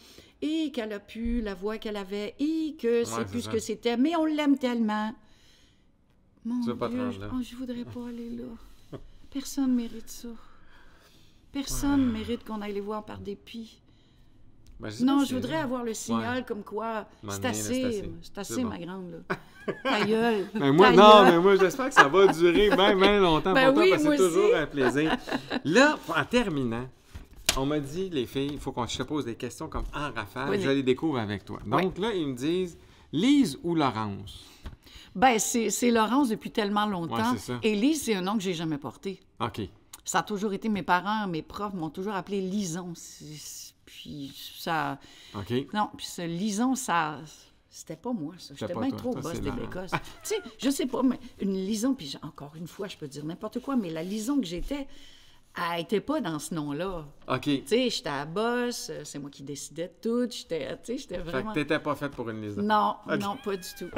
et 0.42 0.70
qu'elle 0.72 0.92
a 0.92 1.00
pu, 1.00 1.40
la 1.40 1.54
voix 1.54 1.78
qu'elle 1.78 1.96
avait, 1.96 2.34
et 2.38 2.76
que 2.78 3.04
c'est 3.04 3.14
c'est 3.14 3.24
plus 3.26 3.40
ce 3.42 3.48
que 3.48 3.58
c'était, 3.58 3.96
mais 3.96 4.14
on 4.16 4.26
l'aime 4.26 4.58
tellement. 4.58 5.14
Mon 6.44 6.76
pas 6.76 6.88
Dieu, 6.90 6.98
là. 7.20 7.30
oh, 7.32 7.40
je 7.42 7.56
voudrais 7.56 7.84
pas 7.86 8.08
aller 8.08 8.28
là. 8.28 8.98
Personne 9.30 9.74
mérite 9.74 10.10
ça. 10.10 10.28
Personne 11.54 12.10
mérite 12.10 12.44
qu'on 12.44 12.60
aille 12.60 12.74
les 12.74 12.80
voir 12.80 13.04
par 13.04 13.18
dépit. 13.18 13.80
Ben, 14.80 14.90
Non, 15.02 15.24
je 15.24 15.34
voudrais 15.36 15.56
avoir 15.56 15.84
le 15.84 15.94
signal 15.94 16.44
comme 16.44 16.64
quoi 16.64 17.06
c'est 17.28 17.44
assez, 17.44 18.02
c'est 18.22 18.38
assez. 18.38 18.62
bon. 18.62 18.70
ma 18.70 18.78
grande. 18.78 19.22
Là. 19.28 19.36
Ta 19.82 20.04
gueule. 20.04 20.46
Ben, 20.52 20.72
moi, 20.72 20.90
ta 20.90 20.96
non, 20.96 21.22
gueule. 21.22 21.32
mais 21.32 21.38
moi, 21.38 21.56
j'espère 21.56 21.88
que 21.88 21.94
ça 21.94 22.08
va 22.08 22.26
durer 22.26 22.68
bien, 22.70 22.96
bien 22.96 23.20
longtemps 23.20 23.54
Ben 23.54 23.72
pour 23.72 23.82
oui, 23.82 23.88
toi, 23.88 23.96
parce 23.96 24.08
que 24.08 24.16
c'est 24.16 24.22
toujours 24.28 24.56
un 24.56 24.66
plaisir. 24.66 25.16
Là, 25.64 25.98
en 26.14 26.24
terminant, 26.24 26.86
on 27.56 27.64
m'a 27.64 27.78
dit, 27.78 28.10
les 28.10 28.26
filles, 28.26 28.50
il 28.54 28.58
faut 28.58 28.72
qu'on 28.72 28.86
se 28.86 29.02
pose 29.04 29.24
des 29.24 29.36
questions 29.36 29.68
comme 29.68 29.84
en 29.94 30.12
rafale. 30.12 30.50
Vas-y. 30.50 30.62
Je 30.62 30.70
les 30.70 30.82
découvre 30.82 31.18
avec 31.18 31.44
toi. 31.44 31.60
Donc 31.64 31.96
là, 31.98 32.12
ils 32.12 32.26
me 32.26 32.34
disent 32.34 32.76
Lise 33.12 33.58
ou 33.62 33.74
Laurence? 33.74 34.44
Ben, 35.14 35.38
c'est 35.38 35.90
Laurence 35.90 36.30
depuis 36.30 36.50
tellement 36.50 36.86
longtemps. 36.86 37.16
Ouais, 37.16 37.38
c'est 37.38 37.52
ça. 37.52 37.58
Et 37.62 37.74
Lise, 37.76 38.02
c'est 38.02 38.16
un 38.16 38.22
nom 38.22 38.36
que 38.36 38.42
j'ai 38.42 38.54
jamais 38.54 38.78
porté. 38.78 39.20
OK. 39.40 39.60
Ça 40.04 40.18
a 40.18 40.22
toujours 40.22 40.52
été 40.52 40.68
mes 40.68 40.82
parents, 40.82 41.26
mes 41.26 41.42
profs 41.42 41.74
m'ont 41.74 41.90
toujours 41.90 42.14
appelé 42.14 42.40
Lison. 42.40 42.92
Puis 43.86 44.32
ça. 44.58 44.98
OK. 45.34 45.52
Non, 45.72 45.90
puis 45.96 46.06
ce 46.06 46.22
Lison, 46.22 46.74
ça. 46.74 47.18
C'était 47.70 47.96
pas 47.96 48.12
moi, 48.12 48.34
ça. 48.38 48.54
J'étais 48.56 48.72
bien 48.72 48.90
toi. 48.90 48.98
trop 48.98 49.14
boss 49.14 49.40
des 49.40 49.50
bécosses. 49.50 49.90
tu 50.22 50.34
sais, 50.34 50.36
je 50.58 50.70
sais 50.70 50.86
pas, 50.86 51.02
mais 51.02 51.18
une 51.40 51.54
Lison, 51.54 51.92
puis 51.94 52.16
encore 52.22 52.52
une 52.54 52.68
fois, 52.68 52.86
je 52.86 52.96
peux 52.96 53.08
dire 53.08 53.24
n'importe 53.24 53.58
quoi, 53.60 53.74
mais 53.74 53.90
la 53.90 54.04
Lison 54.04 54.38
que 54.38 54.46
j'étais, 54.46 54.86
Elle 55.56 55.80
était 55.80 56.00
pas 56.00 56.20
dans 56.20 56.38
ce 56.38 56.54
nom-là. 56.54 57.04
OK. 57.28 57.40
Tu 57.42 57.62
sais, 57.66 57.90
j'étais 57.90 58.08
à 58.10 58.26
boss, 58.26 58.90
c'est 59.04 59.18
moi 59.18 59.30
qui 59.30 59.42
décidais 59.42 59.88
de 59.88 59.92
tout. 60.02 60.30
J'étais, 60.30 60.76
tu 60.78 60.84
sais, 60.84 60.98
j'étais 60.98 61.16
Fait 61.16 61.22
vraiment... 61.22 61.50
que 61.52 61.60
t'étais 61.60 61.78
pas 61.78 61.94
faite 61.94 62.12
pour 62.12 62.28
une 62.30 62.42
Lisa. 62.42 62.60
Non, 62.60 62.96
non, 63.20 63.36
pas 63.42 63.56
du 63.56 63.68
tout. 63.78 63.88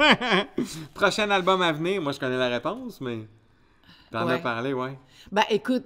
Prochain 0.93 1.29
album 1.29 1.61
à 1.61 1.71
venir, 1.71 2.01
moi 2.01 2.11
je 2.13 2.19
connais 2.19 2.37
la 2.37 2.49
réponse, 2.49 3.01
mais 3.01 3.27
t'en 4.11 4.27
as 4.27 4.35
Ouais. 4.35 4.41
parlé, 4.41 4.73
ouais. 4.73 4.97
Ben, 5.31 5.43
écoute, 5.49 5.83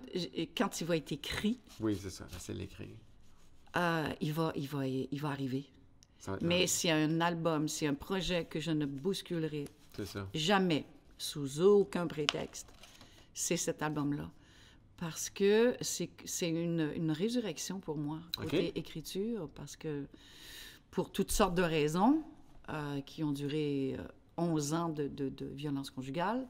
quand 0.58 0.82
il 0.82 0.88
va 0.88 0.98
être 0.98 1.12
écrit, 1.12 1.60
Oui, 1.80 1.98
c'est 2.02 2.10
ça, 2.10 2.26
c'est 2.40 2.54
l'écrire. 2.54 2.88
euh, 3.78 4.08
il, 4.22 4.34
va, 4.34 4.52
il, 4.56 4.68
va, 4.68 4.86
il 4.88 5.20
va 5.22 5.30
arriver. 5.30 5.66
Va 6.26 6.38
Mais 6.42 6.68
c'est 6.68 6.92
un 6.92 7.20
album, 7.22 7.68
c'est 7.68 7.88
un 7.88 7.94
projet 7.96 8.46
que 8.46 8.60
je 8.60 8.72
ne 8.72 8.86
bousculerai 8.86 9.66
ça. 10.06 10.28
jamais, 10.36 10.86
sous 11.18 11.62
aucun 11.62 12.06
prétexte, 12.08 12.68
c'est 13.34 13.58
cet 13.58 13.82
album-là. 13.82 14.30
Parce 14.98 15.32
que 15.32 15.76
c'est 15.82 16.10
une, 16.50 16.92
une 16.96 17.10
résurrection 17.12 17.80
pour 17.80 17.98
moi, 17.98 18.20
côté 18.38 18.78
écriture, 18.78 19.50
parce 19.56 19.76
que 19.76 20.06
pour 20.92 21.12
toutes 21.12 21.32
sortes 21.32 21.56
de 21.56 21.64
raisons 21.64 22.22
euh, 22.70 23.02
qui 23.02 23.24
ont 23.24 23.32
duré 23.32 23.96
euh, 23.98 24.04
11 24.38 24.74
ans 24.76 24.90
de, 24.90 25.08
de- 25.08 25.30
de 25.30 25.46
violence 25.48 25.90
conjugale, 25.90 26.46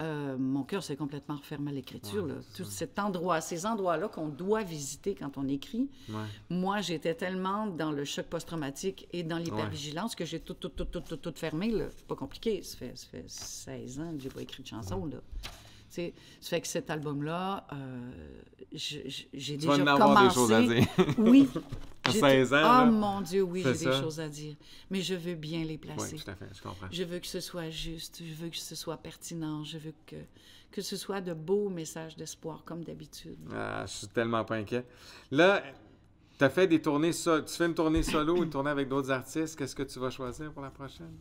euh, 0.00 0.36
mon 0.36 0.64
cœur 0.64 0.82
s'est 0.82 0.96
complètement 0.96 1.36
refermé 1.36 1.70
à 1.70 1.74
l'écriture. 1.74 2.24
Ouais, 2.24 2.32
Tout 2.56 2.64
cet 2.64 2.98
endroit, 2.98 3.40
ces 3.40 3.64
endroits-là 3.64 4.08
qu'on 4.08 4.28
doit 4.28 4.62
visiter 4.62 5.14
quand 5.14 5.38
on 5.38 5.46
écrit, 5.48 5.88
Ouais. 6.08 6.16
moi, 6.50 6.80
j'étais 6.80 7.14
tellement 7.14 7.66
dans 7.68 7.92
le 7.92 8.04
choc 8.04 8.26
post-traumatique 8.26 9.06
et 9.12 9.22
dans 9.22 9.38
l'hypervigilance 9.38 10.14
que 10.16 10.24
j'ai 10.24 10.40
tout, 10.40 10.54
tout, 10.54 10.68
tout, 10.68 10.84
tout, 10.84 11.00
tout, 11.00 11.16
tout 11.16 11.32
fermé. 11.36 11.70
là. 11.70 11.86
C'est 11.96 12.06
pas 12.06 12.16
compliqué. 12.16 12.62
Ça 12.62 12.76
fait, 12.76 12.92
ça 12.96 13.06
fait 13.06 13.24
16 13.28 14.00
ans 14.00 14.12
que 14.16 14.20
j'ai 14.22 14.30
pas 14.30 14.42
écrit 14.42 14.62
de 14.62 14.68
chanson. 14.68 15.06
Là. 15.06 15.18
Tu 15.94 16.00
sais, 16.02 16.14
ça 16.40 16.50
fait 16.50 16.60
que 16.62 16.66
cet 16.66 16.90
album-là, 16.90 17.66
euh, 17.72 18.10
j'ai 18.72 19.12
Tu 19.32 19.66
vas 19.66 19.76
déjà 19.78 19.84
en 19.84 19.86
avoir 19.86 19.98
commencé. 20.16 20.28
des 20.28 20.34
choses 20.34 20.52
à 20.52 20.62
dire. 20.62 20.86
Oui. 21.18 21.48
À 22.06 22.10
J'ai 22.10 22.20
16 22.20 22.48
tout- 22.50 22.54
ans, 22.56 22.58
là. 22.60 22.84
mon 22.86 23.20
Dieu, 23.22 23.42
oui, 23.42 23.62
j'ai 23.64 23.86
des 23.86 23.92
choses 23.92 24.20
à 24.20 24.28
dire. 24.28 24.56
Mais 24.90 25.00
je 25.00 25.14
veux 25.14 25.34
bien 25.36 25.64
les 25.64 25.78
placer. 25.78 26.16
Oui, 26.16 26.22
tout 26.22 26.30
à 26.30 26.34
fait, 26.34 26.48
je 26.54 26.60
comprends. 26.62 26.86
Je 26.90 27.02
veux 27.02 27.18
que 27.18 27.26
ce 27.26 27.40
soit 27.40 27.70
juste, 27.70 28.20
je 28.22 28.34
veux 28.34 28.50
que 28.50 28.56
ce 28.58 28.74
soit 28.74 28.98
pertinent, 28.98 29.64
je 29.64 29.78
veux 29.78 29.94
que, 30.06 30.16
que 30.70 30.82
ce 30.82 30.96
soit 30.96 31.22
de 31.22 31.32
beaux 31.32 31.70
messages 31.70 32.14
d'espoir, 32.16 32.62
comme 32.66 32.84
d'habitude. 32.84 33.38
Ah, 33.54 33.84
je 33.86 33.92
suis 33.92 34.06
tellement 34.08 34.44
pas 34.44 34.56
inquiet. 34.56 34.84
Là, 35.30 35.62
t'as 36.36 36.50
fait 36.50 36.66
des 36.66 36.82
tournées, 36.82 37.12
so- 37.12 37.40
tu 37.40 37.54
fais 37.54 37.64
une 37.66 37.74
tournée 37.74 38.02
solo, 38.02 38.42
une 38.42 38.50
tournée 38.50 38.70
avec 38.70 38.88
d'autres 38.88 39.10
artistes. 39.10 39.56
Qu'est-ce 39.56 39.74
que 39.76 39.84
tu 39.84 39.98
vas 39.98 40.10
choisir 40.10 40.52
pour 40.52 40.60
la 40.62 40.70
prochaine? 40.70 41.14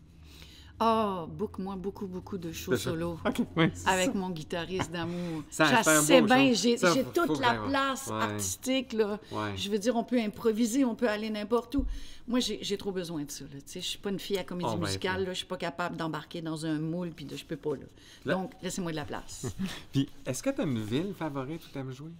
Oh, 0.79 1.27
book-moi 1.29 1.75
beaucoup, 1.75 2.07
beaucoup 2.07 2.37
de 2.37 2.51
shows 2.51 2.75
solo. 2.75 3.17
OK, 3.25 3.45
oui, 3.55 3.69
avec 3.85 4.07
ça. 4.07 4.13
mon 4.13 4.29
guitariste 4.31 4.91
d'amour. 4.91 5.43
Ça, 5.49 5.65
Je 5.65 5.83
c'est 5.83 5.89
un 5.91 6.01
sais 6.01 6.21
beau 6.21 6.27
bien, 6.27 6.51
j'ai 6.53 6.75
toute 6.77 7.35
faut 7.35 7.39
la 7.41 7.53
place 7.53 8.07
Ouais. 8.07 8.13
artistique, 8.21 8.93
là. 8.93 9.19
Ouais. 9.31 9.55
Je 9.55 9.69
veux 9.69 9.77
dire, 9.79 9.95
on 9.95 10.03
peut 10.03 10.19
improviser, 10.19 10.83
on 10.83 10.95
peut 10.95 11.07
aller 11.07 11.29
n'importe 11.29 11.75
où. 11.75 11.85
Moi, 12.27 12.39
j'ai 12.39 12.77
trop 12.77 12.91
besoin 12.91 13.23
de 13.23 13.31
ça. 13.31 13.45
Tu 13.45 13.79
je 13.79 13.85
suis 13.85 13.97
pas 13.99 14.09
une 14.09 14.19
fille 14.19 14.37
à 14.37 14.43
comédie 14.43 14.69
Oh, 14.73 14.77
ben, 14.77 14.85
musicale. 14.85 15.25
Je 15.29 15.33
suis 15.33 15.45
pas 15.45 15.57
capable 15.57 15.95
d'embarquer 15.95 16.41
dans 16.41 16.65
un 16.65 16.79
moule, 16.79 17.11
puis 17.11 17.25
de, 17.25 17.35
je 17.37 17.45
peux 17.45 17.55
pas, 17.57 17.75
là. 17.75 17.85
Là- 18.25 18.33
Donc, 18.35 18.51
laissez-moi 18.61 18.91
de 18.91 18.95
la 18.97 19.05
place. 19.05 19.45
Puis, 19.91 20.09
est-ce 20.25 20.41
que 20.41 20.49
t'as 20.49 20.63
une 20.65 20.81
ville 20.83 21.13
favorite 21.13 21.61
où 21.65 21.69
t'aimes 21.69 21.91
jouer? 21.91 22.11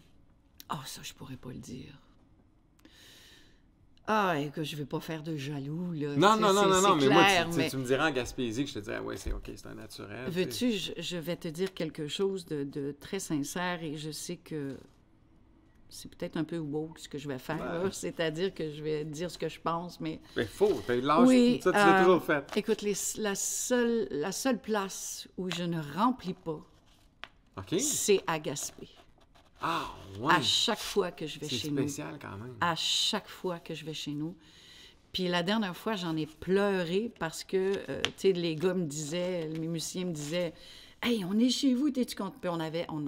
Ah, 0.69 0.81
ça, 0.85 1.01
je 1.03 1.13
pourrais 1.13 1.37
pas 1.37 1.49
le 1.49 1.59
dire. 1.59 1.93
Ah, 4.05 4.37
et 4.37 4.49
que 4.49 4.63
je 4.63 4.75
vais 4.75 4.85
pas 4.85 4.99
faire 4.99 5.23
de 5.23 5.37
jaloux, 5.37 5.93
là. 5.93 6.09
Non, 6.17 6.35
non, 6.35 6.51
non, 6.53 6.67
non, 6.67 6.81
non, 6.81 6.95
mais 6.97 7.07
moi, 7.07 7.23
tu, 7.49 7.57
mais- 7.57 7.69
tu 7.69 7.77
me 7.77 7.85
dirais 7.85 8.03
en 8.03 8.11
Gaspésie 8.11 8.63
que 8.65 8.69
je 8.69 8.75
te 8.75 8.79
dirais, 8.79 8.99
ouais, 8.99 9.15
c'est 9.15 9.31
OK, 9.31 9.49
c'est 9.55 9.67
un 9.67 9.75
naturel. 9.75 10.29
Veux-tu, 10.29 10.71
je, 10.73 10.91
je 10.97 11.17
vais 11.17 11.37
te 11.37 11.47
dire 11.47 11.73
quelque 11.73 12.07
chose 12.09 12.43
de, 12.45 12.63
de 12.65 12.93
très 12.99 13.19
sincère 13.19 13.81
et 13.81 13.95
je 13.95 14.11
sais 14.11 14.35
que 14.35 14.75
c'est 15.87 16.09
peut-être 16.13 16.35
un 16.37 16.43
peu 16.43 16.57
woke 16.57 16.99
ce 16.99 17.07
que 17.07 17.17
je 17.17 17.27
vais 17.29 17.37
faire. 17.39 17.81
Ouais. 17.83 17.89
c'est-à-dire 17.93 18.53
que 18.53 18.71
je 18.71 18.83
vais 18.83 19.05
dire 19.05 19.31
ce 19.31 19.37
que 19.37 19.47
je 19.47 19.59
pense, 19.61 20.01
mais 20.01 20.19
Mais 20.35 20.45
faut, 20.45 20.81
t'as 20.85 20.95
lâche, 20.95 21.27
oui. 21.27 21.61
ça, 21.63 21.71
tu 21.71 21.77
l'as 21.77 21.99
euh, 21.99 22.03
toujours 22.03 22.23
fait. 22.23 22.43
Écoute, 22.57 22.81
les- 22.81 22.97
la, 23.19 23.35
seule, 23.35 24.07
la 24.11 24.31
seule 24.33 24.59
place 24.59 25.29
où 25.37 25.49
je 25.49 25.63
ne 25.63 25.79
remplis 25.95 26.33
pas, 26.33 26.59
OK? 27.57 27.79
c'est 27.79 28.21
à 28.27 28.37
Gaspé. 28.39 28.89
Ah, 29.63 29.95
ouais. 30.19 30.33
À 30.33 30.41
chaque 30.41 30.79
fois 30.79 31.11
que 31.11 31.25
je 31.25 31.39
vais 31.39 31.47
C'est 31.47 31.55
chez 31.55 31.71
nous. 31.71 31.77
spécial 31.77 32.19
quand 32.21 32.37
même. 32.37 32.55
À 32.61 32.75
chaque 32.75 33.27
fois 33.27 33.59
que 33.59 33.73
je 33.73 33.85
vais 33.85 33.93
chez 33.93 34.11
nous. 34.11 34.35
Puis 35.13 35.27
la 35.27 35.41
dernière 35.41 35.75
fois, 35.77 35.95
j'en 35.95 36.17
ai 36.17 36.25
pleuré 36.25 37.11
parce 37.19 37.43
que, 37.43 37.73
euh, 37.89 38.01
tu 38.03 38.11
sais, 38.17 38.31
les 38.33 38.55
gars 38.55 38.73
me 38.73 38.85
disaient, 38.85 39.47
mes 39.47 39.67
musiciens 39.67 40.05
me 40.05 40.11
disaient, 40.11 40.53
Hey, 41.05 41.25
on 41.25 41.37
est 41.37 41.49
chez 41.49 41.73
vous, 41.73 41.89
t'es-tu 41.91 42.15
content? 42.15 42.35
Puis 42.39 42.49
on 42.49 42.61
avait, 42.61 42.85
on, 42.89 43.05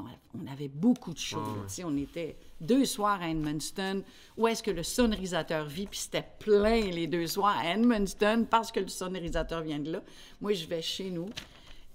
avait 0.51 0.67
beaucoup 0.67 1.13
de 1.13 1.17
choses. 1.17 1.47
Là, 1.47 1.53
ouais. 1.53 1.67
tu 1.67 1.75
sais, 1.75 1.83
on 1.85 1.95
était 1.95 2.35
deux 2.59 2.83
soirs 2.83 3.21
à 3.21 3.29
Edmundston, 3.29 4.03
où 4.35 4.47
est-ce 4.49 4.61
que 4.61 4.71
le 4.71 4.83
sonorisateur 4.83 5.65
vit, 5.65 5.87
puis 5.87 5.99
c'était 5.99 6.27
plein 6.39 6.81
les 6.81 7.07
deux 7.07 7.25
soirs 7.25 7.57
à 7.57 7.73
Edmundston 7.73 8.47
parce 8.49 8.73
que 8.73 8.81
le 8.81 8.89
sonorisateur 8.89 9.61
vient 9.61 9.79
de 9.79 9.93
là. 9.93 10.03
Moi, 10.41 10.51
je 10.51 10.65
vais 10.65 10.81
chez 10.81 11.09
nous 11.09 11.29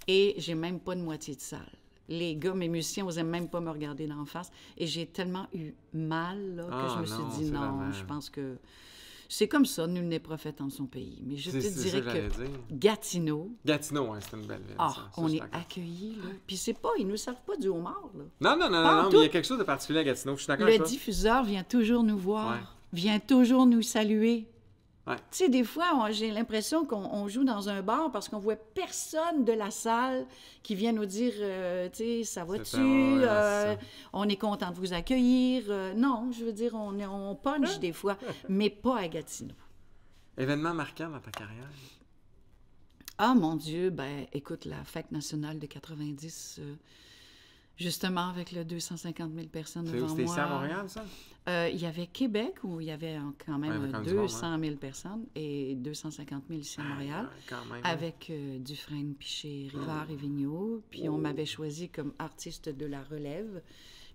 et 0.08 0.34
j'ai 0.38 0.54
même 0.54 0.80
pas 0.80 0.94
de 0.94 1.02
moitié 1.02 1.34
de 1.34 1.40
salle. 1.40 1.60
Les 2.10 2.36
gars, 2.36 2.52
mes 2.54 2.68
musiciens, 2.68 3.04
n'osaient 3.04 3.22
même 3.22 3.48
pas 3.48 3.60
me 3.60 3.70
regarder 3.70 4.06
d'en 4.06 4.26
face. 4.26 4.50
Et 4.76 4.86
j'ai 4.86 5.06
tellement 5.06 5.46
eu 5.54 5.72
mal 5.94 6.56
là, 6.56 6.64
que 6.64 6.70
Ah, 6.72 6.94
je 6.96 7.02
me 7.02 7.06
non, 7.18 7.30
suis 7.30 7.44
dit 7.44 7.50
non, 7.50 7.92
je 7.92 8.04
pense 8.04 8.28
que 8.28 8.58
c'est 9.32 9.46
comme 9.46 9.64
ça, 9.64 9.86
nul 9.86 10.08
n'est 10.08 10.18
prophète 10.18 10.60
en 10.60 10.70
son 10.70 10.86
pays. 10.86 11.22
Mais 11.24 11.36
je 11.36 11.52
te 11.52 11.56
dirais 11.58 12.00
que 12.02 12.28
dire. 12.36 12.50
Gatineau, 12.72 13.50
Gatineau, 13.64 14.08
ouais, 14.12 14.18
c'est 14.28 14.36
une 14.36 14.44
belle 14.44 14.58
ville. 14.62 14.74
ah, 14.76 14.92
ça. 14.92 15.10
On 15.16 15.28
est 15.28 15.40
accueillis, 15.52 16.16
là. 16.16 16.30
Puis 16.48 16.56
c'est 16.56 16.74
pas, 16.74 16.88
ils 16.98 17.06
nous 17.06 17.16
servent 17.16 17.42
pas 17.46 17.56
du 17.56 17.68
homard, 17.68 18.10
là. 18.18 18.24
Non, 18.40 18.56
non, 18.58 18.68
non, 18.70 18.82
non, 18.82 19.02
non, 19.04 19.08
mais 19.12 19.18
il 19.18 19.22
y 19.22 19.26
a 19.26 19.28
quelque 19.28 19.46
chose 19.46 19.58
de 19.58 19.62
particulier 19.64 20.00
à 20.00 20.04
Gatineau. 20.04 20.34
Je 20.34 20.40
suis 20.42 20.48
d'accord 20.48 20.66
Le 20.66 20.72
avec 20.74 20.82
diffuseur 20.86 21.44
vient 21.44 21.62
toujours 21.62 22.02
nous 22.02 22.18
voir, 22.18 22.54
Ouais. 22.54 22.60
vient 22.92 23.20
toujours 23.20 23.66
nous 23.66 23.82
saluer. 23.82 24.48
Ouais. 25.10 25.16
Tu 25.30 25.38
sais, 25.38 25.48
des 25.48 25.64
fois, 25.64 25.86
on- 25.94 26.10
j'ai 26.12 26.30
l'impression 26.30 26.84
qu'on 26.84 27.04
on 27.04 27.28
joue 27.28 27.44
dans 27.44 27.68
un 27.68 27.82
bar 27.82 28.10
parce 28.10 28.28
qu'on 28.28 28.38
voit 28.38 28.56
personne 28.56 29.44
de 29.44 29.52
la 29.52 29.70
salle 29.70 30.26
qui 30.62 30.74
vient 30.74 30.92
nous 30.92 31.06
dire, 31.06 31.32
euh, 31.38 31.88
tu 31.90 31.96
sais, 31.98 32.24
ça 32.24 32.44
va-tu, 32.44 32.76
ouais, 32.76 33.24
Euh, 33.24 33.76
on 34.12 34.28
est 34.28 34.36
content 34.36 34.70
de 34.70 34.76
vous 34.76 34.92
accueillir. 34.92 35.64
Euh, 35.68 35.92
non, 35.94 36.30
je 36.32 36.44
veux 36.44 36.52
dire, 36.52 36.74
on, 36.74 36.98
on 37.00 37.34
punch 37.34 37.78
des 37.80 37.92
fois, 37.92 38.16
mais 38.48 38.70
pas 38.70 38.98
à 38.98 39.08
Gatineau. 39.08 39.54
Événement 40.38 40.72
marquant 40.74 41.08
dans 41.10 41.20
ta 41.20 41.30
carrière? 41.30 41.68
Ah 43.18 43.34
mon 43.34 43.54
Dieu, 43.56 43.90
ben 43.90 44.26
écoute, 44.32 44.64
la 44.64 44.82
fête 44.84 45.12
nationale 45.12 45.58
de 45.58 45.66
90, 45.66 46.56
euh, 46.60 46.74
justement 47.80 48.28
avec 48.28 48.52
le 48.52 48.64
250 48.64 49.32
000 49.34 49.46
personnes 49.48 49.86
C'est 49.86 49.96
devant 49.96 50.08
C'était 50.08 50.22
moi. 50.24 50.32
ici 50.32 50.40
à 50.40 50.48
Montréal, 50.48 50.88
ça? 50.88 51.04
Euh, 51.48 51.70
il 51.72 51.80
y 51.80 51.86
avait 51.86 52.06
Québec 52.06 52.54
où 52.62 52.80
il 52.80 52.86
y 52.88 52.90
avait 52.90 53.18
quand 53.44 53.58
même 53.58 53.72
quand 53.72 53.78
même 53.80 54.02
du 54.04 54.12
monde, 54.14 54.22
200 54.26 54.58
000 54.60 54.76
personnes 54.76 55.24
et 55.34 55.74
250 55.76 56.44
000 56.48 56.60
ici 56.60 56.80
à 56.80 56.84
Montréal. 56.84 57.24
Ouais, 57.24 57.42
quand 57.48 57.64
même. 57.64 57.80
hein. 57.82 57.88
Avec 57.90 58.28
euh, 58.30 58.58
Dufresne, 58.58 59.14
Piché, 59.14 59.68
Rivard 59.72 60.10
et 60.10 60.16
Vigneault. 60.16 60.82
Puis 60.90 61.08
on 61.08 61.16
m'avait 61.18 61.46
choisi 61.46 61.88
comme 61.88 62.12
artiste 62.18 62.68
de 62.68 62.86
la 62.86 63.02
relève. 63.02 63.62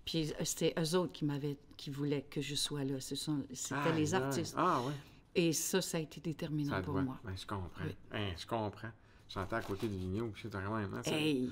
Puis 0.04 0.30
euh, 0.30 0.44
c'était 0.44 0.72
eux 0.78 0.96
autres 0.96 1.12
qui 1.12 1.24
m'avaient, 1.24 1.56
qui 1.76 1.90
voulaient 1.90 2.22
que 2.30 2.40
je 2.40 2.54
sois 2.54 2.84
là. 2.84 3.00
Ce 3.00 3.16
sont, 3.16 3.42
c'était 3.52 3.92
les 3.94 4.14
artistes. 4.14 4.54
Ah, 4.56 4.80
ouais. 4.86 4.92
Et 5.34 5.52
ça, 5.52 5.82
ça 5.82 5.98
a 5.98 6.00
été 6.00 6.20
déterminant 6.20 6.70
Ça 6.76 6.80
pour 6.80 6.94
moi. 6.94 7.18
Ben, 7.24 7.32
je 7.36 7.44
comprends. 7.44 7.84
Oui. 7.84 7.94
Hein, 8.12 8.28
je 8.38 8.46
comprends. 8.46 8.88
J'entends 9.28 9.56
à 9.56 9.60
côté 9.62 9.88
vigno, 9.88 10.30
je 10.36 10.42
sais 10.42 10.48
vraiment. 10.48 10.76
hein, 10.76 11.02
ça. 11.04 11.10
Hey! 11.10 11.50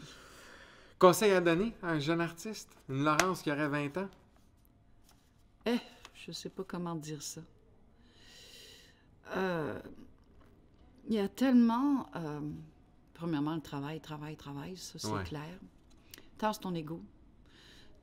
Conseil 0.98 1.32
à 1.32 1.40
donner 1.40 1.72
à 1.82 1.90
un 1.90 1.98
jeune 1.98 2.20
artiste? 2.20 2.70
Une 2.88 3.04
Laurence 3.04 3.42
qui 3.42 3.50
aurait 3.50 3.68
20 3.68 3.96
ans? 3.98 4.08
Eh, 5.66 5.78
je 6.14 6.32
sais 6.32 6.48
pas 6.50 6.64
comment 6.64 6.94
dire 6.94 7.22
ça. 7.22 7.40
Euh, 9.36 9.78
Il 11.06 11.14
y 11.14 11.18
a 11.18 11.28
tellement. 11.28 12.06
euh, 12.16 12.40
premièrement, 13.12 13.54
le 13.54 13.60
travail, 13.60 14.00
travail, 14.00 14.36
travail, 14.36 14.76
ça 14.76 14.98
c'est 14.98 15.08
Ouais. 15.08 15.24
clair. 15.24 15.58
Tasse 16.38 16.60
ton 16.60 16.74
ego. 16.74 17.00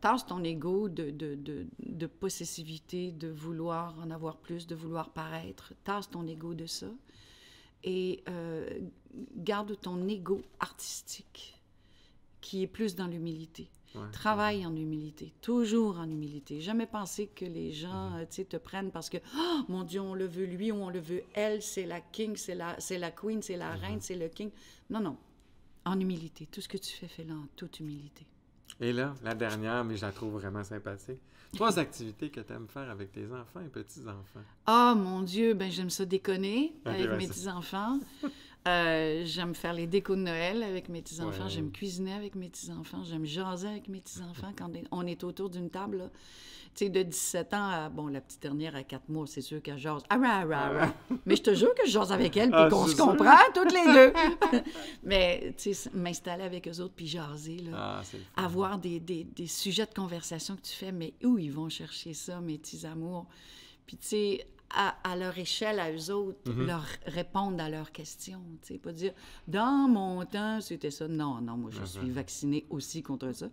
Tasse 0.01 0.25
ton 0.25 0.43
ego 0.43 0.87
de, 0.89 1.09
de, 1.11 1.35
de, 1.35 1.67
de 1.79 2.07
possessivité, 2.07 3.11
de 3.11 3.27
vouloir 3.29 3.97
en 3.99 4.09
avoir 4.11 4.37
plus, 4.37 4.67
de 4.67 4.75
vouloir 4.75 5.09
paraître. 5.11 5.73
Tasse 5.83 6.09
ton 6.09 6.27
ego 6.27 6.53
de 6.53 6.65
ça. 6.67 6.87
Et 7.83 8.23
euh, 8.29 8.67
garde 9.35 9.79
ton 9.79 10.07
ego 10.07 10.41
artistique, 10.59 11.59
qui 12.41 12.63
est 12.63 12.67
plus 12.67 12.95
dans 12.95 13.07
l'humilité. 13.07 13.69
Ouais. 13.93 14.01
Travaille 14.13 14.65
en 14.65 14.73
humilité, 14.75 15.33
toujours 15.41 15.99
en 15.99 16.09
humilité. 16.09 16.61
Jamais 16.61 16.85
penser 16.87 17.27
que 17.27 17.43
les 17.45 17.71
gens 17.73 18.11
Mhm. 18.11 18.21
tu 18.21 18.35
sais, 18.37 18.45
te 18.45 18.55
prennent 18.57 18.89
parce 18.91 19.09
que, 19.09 19.17
oh, 19.37 19.59
mon 19.67 19.83
Dieu, 19.83 19.99
on 19.99 20.13
le 20.13 20.25
veut 20.25 20.45
lui 20.45 20.71
ou 20.71 20.75
on 20.75 20.89
le 20.89 20.99
veut 20.99 21.23
elle, 21.33 21.61
c'est 21.61 21.85
la 21.85 21.99
king, 21.99 22.35
c'est 22.37 22.55
la, 22.55 22.77
la 22.97 23.11
queen, 23.11 23.41
c'est 23.41 23.53
Mhm. 23.53 23.59
la 23.59 23.71
reine, 23.71 23.99
c'est 24.01 24.15
le 24.15 24.29
king. 24.29 24.49
Non, 24.89 25.01
non. 25.01 25.17
En 25.85 25.99
humilité. 25.99 26.47
Tout 26.49 26.61
ce 26.61 26.69
que 26.69 26.77
tu 26.77 26.91
fais, 26.95 27.07
fais-le 27.07 27.33
en 27.33 27.47
toute 27.55 27.79
humilité. 27.79 28.25
Et 28.79 28.93
là, 28.93 29.13
la 29.23 29.35
dernière, 29.35 29.83
mais 29.83 29.97
je 29.97 30.05
la 30.05 30.11
trouve 30.13 30.33
vraiment 30.39 30.63
sympathique. 30.63 31.19
Trois 31.53 31.77
activités 31.79 32.29
que 32.29 32.39
tu 32.39 32.53
aimes 32.53 32.67
faire 32.69 32.89
avec 32.89 33.11
tes 33.11 33.25
enfants 33.25 33.59
et 33.59 33.67
petits-enfants. 33.69 34.39
Ah, 34.65 34.95
mon 34.97 35.21
Dieu, 35.21 35.53
ben 35.53 35.69
j'aime 35.69 35.89
ça 35.89 36.05
déconner 36.05 36.73
avec 36.85 37.09
mes 37.11 37.27
petits-enfants. 37.27 37.99
Euh, 38.67 39.23
j'aime 39.25 39.55
faire 39.55 39.73
les 39.73 39.87
décos 39.87 40.15
de 40.15 40.21
Noël 40.21 40.61
avec 40.63 40.87
mes 40.89 41.01
petits-enfants. 41.01 41.45
Ouais. 41.45 41.49
J'aime 41.49 41.71
cuisiner 41.71 42.13
avec 42.13 42.35
mes 42.35 42.49
petits-enfants. 42.49 43.03
J'aime 43.03 43.25
jaser 43.25 43.67
avec 43.67 43.87
mes 43.87 44.01
petits-enfants 44.01 44.53
quand 44.55 44.69
on 44.91 45.07
est 45.07 45.23
autour 45.23 45.49
d'une 45.49 45.69
table. 45.69 45.97
là. 45.97 46.09
Tu 46.73 46.85
sais, 46.85 46.89
de 46.89 47.01
17 47.03 47.53
ans 47.53 47.69
à, 47.69 47.89
bon, 47.89 48.07
la 48.07 48.21
petite 48.21 48.41
dernière 48.41 48.75
à 48.77 48.83
4 48.83 49.09
mois, 49.09 49.27
c'est 49.27 49.41
sûr 49.41 49.61
qu'elle 49.61 49.77
jase. 49.77 50.03
Ah, 50.09 50.17
ah, 50.23 50.45
ah, 50.53 50.71
ah. 51.09 51.15
Mais 51.25 51.35
je 51.35 51.41
te 51.41 51.53
jure 51.53 51.73
que 51.75 51.85
je 51.85 51.91
jase 51.91 52.13
avec 52.13 52.37
elle, 52.37 52.49
puis 52.49 52.59
Ah, 52.61 52.69
qu'on 52.69 52.85
c'est 52.85 52.93
se 52.95 53.01
comprend 53.01 53.35
toutes 53.53 53.73
les 53.73 53.83
deux. 53.93 54.13
Mais, 55.03 55.53
tu 55.57 55.73
sais, 55.73 55.89
m'installer 55.93 56.43
avec 56.43 56.67
eux 56.69 56.79
autres, 56.79 56.93
puis 56.95 57.07
jaser, 57.07 57.57
là 57.57 58.01
Ah, 58.37 58.45
avoir 58.45 58.77
des, 58.77 59.01
des- 59.01 59.25
des 59.25 59.47
sujets 59.47 59.85
de 59.85 59.93
conversation 59.93 60.55
que 60.55 60.61
tu 60.61 60.73
fais, 60.73 60.93
mais 60.93 61.13
où 61.25 61.37
ils 61.37 61.51
vont 61.51 61.67
chercher 61.67 62.13
ça, 62.13 62.39
mes 62.39 62.57
petits 62.57 62.85
amours? 62.85 63.25
Puis, 63.85 63.97
tu 63.97 64.07
sais, 64.07 64.47
à, 64.75 64.95
à 65.09 65.15
leur 65.15 65.37
échelle, 65.37 65.79
à 65.79 65.91
eux 65.91 66.11
autres, 66.11 66.39
Mm-hmm. 66.51 66.65
leur 66.65 66.85
répondre 67.05 67.61
à 67.63 67.69
leurs 67.69 67.91
questions. 67.91 68.41
Tu 68.61 68.73
sais, 68.73 68.79
pas 68.79 68.91
dire, 68.91 69.13
dans 69.47 69.87
mon 69.87 70.25
temps, 70.25 70.59
c'était 70.61 70.91
ça. 70.91 71.07
Non, 71.07 71.41
non, 71.41 71.57
moi, 71.57 71.69
je 71.71 71.83
suis 71.85 72.09
vaccinée 72.09 72.65
aussi 72.69 73.03
contre 73.03 73.31
ça. 73.33 73.47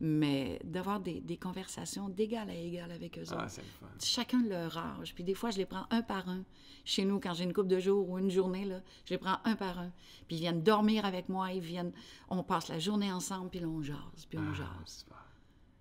Mais 0.00 0.60
d'avoir 0.64 1.00
des, 1.00 1.20
des 1.20 1.36
conversations 1.36 2.08
d'égal 2.08 2.50
à 2.50 2.54
égal 2.54 2.90
avec 2.92 3.18
eux 3.18 3.24
Ah, 3.30 3.44
autres. 3.44 3.60
Chacun 4.02 4.40
de 4.40 4.48
leur 4.50 4.76
âge. 4.76 5.14
Puis 5.14 5.24
des 5.24 5.34
fois, 5.34 5.50
je 5.50 5.58
les 5.58 5.66
prends 5.66 5.86
un 5.90 6.02
par 6.02 6.28
un. 6.28 6.42
Chez 6.84 7.04
nous, 7.04 7.18
quand 7.20 7.34
j'ai 7.34 7.44
une 7.44 7.52
couple 7.52 7.68
de 7.68 7.78
jours 7.78 8.08
ou 8.08 8.18
une 8.18 8.30
journée, 8.30 8.64
là, 8.64 8.80
je 9.06 9.10
les 9.14 9.18
prends 9.18 9.38
un 9.44 9.56
par 9.56 9.78
un. 9.78 9.90
Puis 10.28 10.36
ils 10.36 10.40
viennent 10.40 10.62
dormir 10.62 11.04
avec 11.04 11.28
moi, 11.28 11.52
ils 11.52 11.60
viennent... 11.60 11.92
On 12.28 12.42
passe 12.42 12.68
la 12.68 12.78
journée 12.78 13.12
ensemble, 13.12 13.50
puis 13.50 13.60
là, 13.60 13.66
on 13.66 13.82
jase, 13.82 13.96
puis 14.28 14.38
on 14.38 14.42
Ah, 14.52 14.54
jase. 14.54 15.06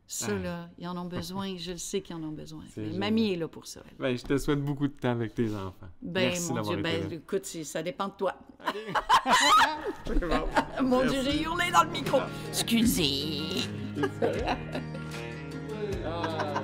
Ça, 0.08 0.34
là, 0.38 0.70
ils 0.78 0.88
en 0.88 0.96
ont 0.98 1.06
besoin. 1.06 1.56
Je 1.58 1.72
le 1.72 1.78
sais 1.78 2.02
qu'ils 2.02 2.16
en 2.16 2.24
ont 2.24 2.32
besoin. 2.32 2.64
Mais 2.78 2.90
mamie 2.92 3.34
est 3.34 3.38
là 3.38 3.48
pour 3.48 3.66
ça. 3.66 3.82
Ben, 3.98 4.16
je 4.16 4.24
te 4.24 4.38
souhaite 4.38 4.62
beaucoup 4.62 4.88
de 4.88 4.94
temps 4.94 5.12
avec 5.12 5.34
tes 5.34 5.54
enfants. 5.56 5.90
Ben, 6.02 6.30
Merci 6.30 6.54
mon 6.54 6.62
Dieu, 6.62 6.74
été 6.74 6.82
ben, 6.84 7.10
là. 7.10 7.16
écoute, 7.16 7.46
ça 7.46 7.82
dépend 7.82 8.08
de 8.08 8.14
toi. 8.14 8.36
Bon. 10.08 10.84
Mon 10.84 11.06
Dieu, 11.06 11.22
j'ai 11.24 11.42
hurlé 11.42 11.72
dans 11.72 11.84
le 11.84 11.90
micro. 11.90 12.20
Excusez. 12.50 13.68
Ah. 16.06 16.52